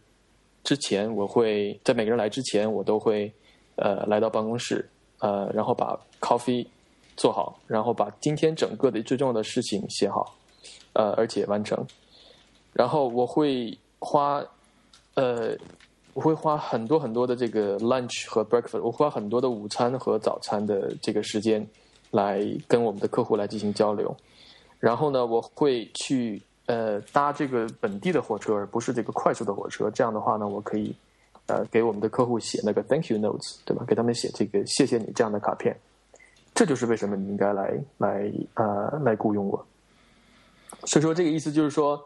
[0.63, 3.31] 之前，我会在每个人来之前，我都会
[3.75, 4.87] 呃来到办公室。
[5.21, 6.65] 呃，然后把 coffee
[7.17, 10.33] 做好，然后把今天整个的最重要的事情写好，
[10.93, 11.85] 呃，而且完成。
[12.71, 14.43] 然后我会花，
[15.13, 15.55] 呃，
[16.13, 21.65] 我会花很多很多的这个 lunch 和 breakfast，我花很多的午餐和早餐的这个时间
[22.11, 24.15] 来跟我们的客户来进行交流。
[24.79, 29.89] 然后呢，我会去呃搭这个本地的火车，而不是这个快速的火车。
[29.91, 30.95] 这样的话呢，我可以。
[31.51, 33.83] 呃，给我们的客户写那个 Thank you notes，对吧？
[33.87, 35.75] 给他们写这个谢谢你这样的卡片，
[36.53, 39.65] 这就是为什么你应该来来呃来雇佣我。
[40.85, 41.99] 所以说这个意思就是说，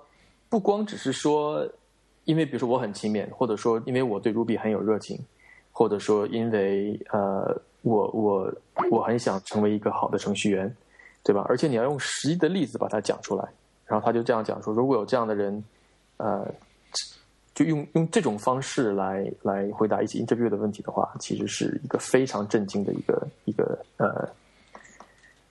[0.47, 1.67] 不光只是说，
[2.25, 5.19] 因为比如说我很勤勉，或者说因为我对 Ruby 很有热情，
[5.71, 8.53] 或者说因为呃我我
[8.91, 10.75] 我很想成为一个好的程序员，
[11.23, 11.45] 对吧？
[11.47, 13.47] 而且你要用实际的例子把它讲出来。
[13.85, 15.63] 然后他就这样讲说，如果有这样的人，
[16.17, 16.45] 呃。
[17.55, 24.27] 就用用这种方式来来回答一些 interview 的问题的话，其实是一个非常震惊的一个一个呃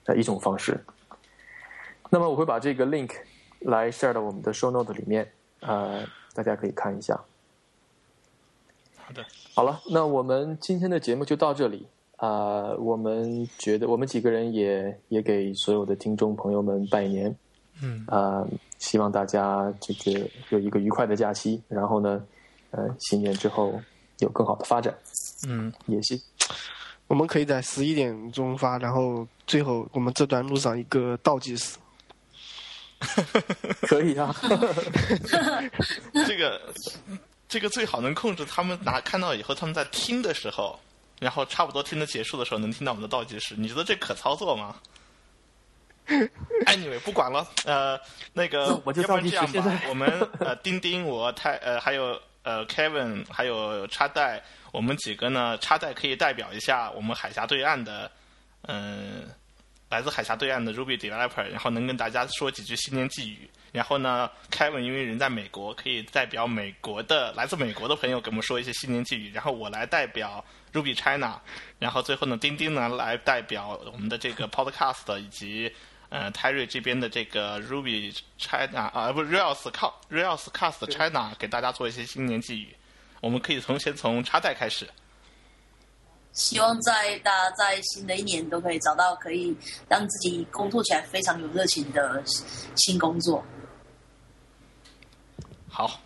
[0.07, 0.77] 呃一种方式。
[2.09, 3.11] 那么我会把这个 link
[3.61, 5.25] 来 share 到我们的 show note 里面，
[5.61, 6.03] 呃，
[6.33, 7.19] 大家可以看一下。
[8.97, 11.85] 好的，好了，那我们今天的节目就到这里
[12.17, 12.73] 啊。
[12.75, 17.35] 我们觉得我们几个人也也给所有的听众朋友们拜年。
[17.81, 18.47] 嗯啊，
[18.77, 22.23] 希望大家这个有一个愉快的假期，然后呢，
[22.71, 23.73] 呃，新年之后
[24.19, 24.95] 有更好的发展。
[25.47, 26.17] 嗯，也行。
[27.07, 31.77] 我们可以在十一点钟发，然后最后我们这段路上一个倒计时。
[33.87, 34.35] 可以啊。
[36.27, 36.61] 这个
[37.47, 40.79] 这个最好能控制他们拿看到以后，他们在听的时候，
[41.19, 43.55] 然后差不多听的结束的时候，能听到我们的倒计时。
[43.57, 44.75] 你觉得这可操作吗
[46.65, 47.99] ？Anyway，不管了，呃，
[48.33, 50.09] 那个， 我就要不然这样吧，我们
[50.39, 54.43] 呃，钉钉，我太呃，还有呃，Kevin，还有插袋，
[54.73, 58.11] 我们几个呢，插袋可以代表一下我们海峡对岸的，
[58.63, 59.29] 嗯，
[59.93, 63.47] 来自海峡对岸的 Ruby developer，然后能跟大家说几句新年寄语。
[63.71, 69.31] 然后呢，Kevin 因为人在美国，可以代表美国的来自美国的朋友给我们说一些新年寄语。
[69.31, 70.43] 然后我来代表
[70.73, 71.39] Ruby China，
[71.77, 75.71] 然后最后呢，丁丁呢来代表我们的这个 Podcast 以及。
[76.09, 79.71] 呃，泰瑞这边的这个 Ruby China 啊，不是 Rails
[80.11, 82.67] Rails Cast China 给大家做一些新年寄语。
[83.19, 84.87] 我们可以从先从插袋开始。
[86.33, 89.55] 希望在大家在新的一年都可以找到可以
[89.87, 92.21] 让自己工作起来非常有热情的
[92.75, 93.43] 新工作。
[95.69, 95.99] 好。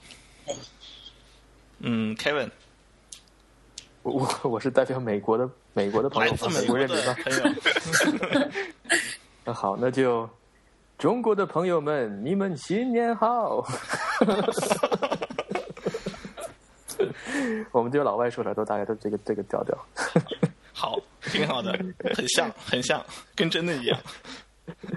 [1.80, 2.50] 嗯，Kevin。
[4.04, 7.16] 我我是代表美国的美国的朋友，来自美国人民吗？
[7.24, 7.44] 朋友，
[9.44, 10.30] 那 好，那就
[10.98, 13.68] 中国的朋友们，你们新年好。
[17.72, 19.78] 我们这个老外说出来都大概都这个这个调调。
[20.74, 21.72] 好，挺好的，
[22.16, 23.04] 很像， 很像，
[23.36, 24.00] 跟真的一样。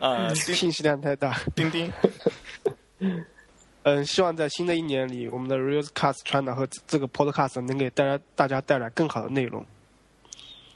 [0.00, 1.38] 呃，信息量太大。
[1.54, 1.90] 钉钉，
[3.84, 9.64] 嗯，希望在新的一年里，我们的 reals cast 传导和这个 Podcast 能给大家大家带来更好的内容。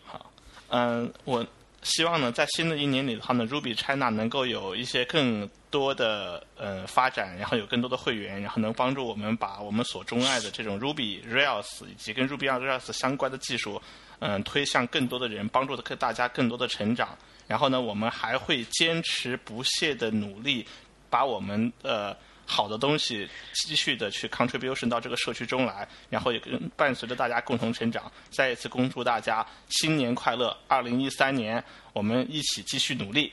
[0.07, 0.32] 好
[0.69, 1.47] 嗯，我
[1.82, 13.82] 希望呢，在新的一年里的话呢，Ruby China 能够有一些更多的呃发展，然后有更多的会员，然后能帮助我们把我们所钟爱的这种 Ruby Rails 以及跟 Ruby on Rails 相关的技术，
[14.20, 17.18] 嗯、推向更多的人，帮助的大家更多的成长。
[17.48, 20.64] 然后呢，我们还会坚持不懈的努力，
[21.10, 28.10] 把我们呃好的东西继续的去 contribution 到这个社区中来，然后也跟伴随着大家共同成长。
[28.30, 30.56] 再一次恭祝大家新年快乐！
[30.68, 33.32] 二零一三年我们一起继续努力。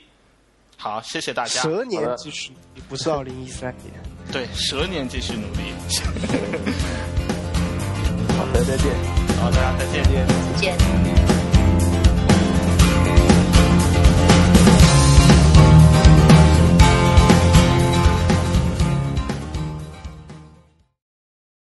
[0.82, 1.62] 好，谢谢大家。
[1.62, 2.50] 蛇年继续，
[2.88, 3.94] 不是二零一三年。
[4.32, 5.72] 对，蛇年继续努力。
[8.36, 8.86] 好的，再见。
[9.40, 10.02] 好，大家再见。
[10.02, 10.10] 再
[10.60, 10.76] 见。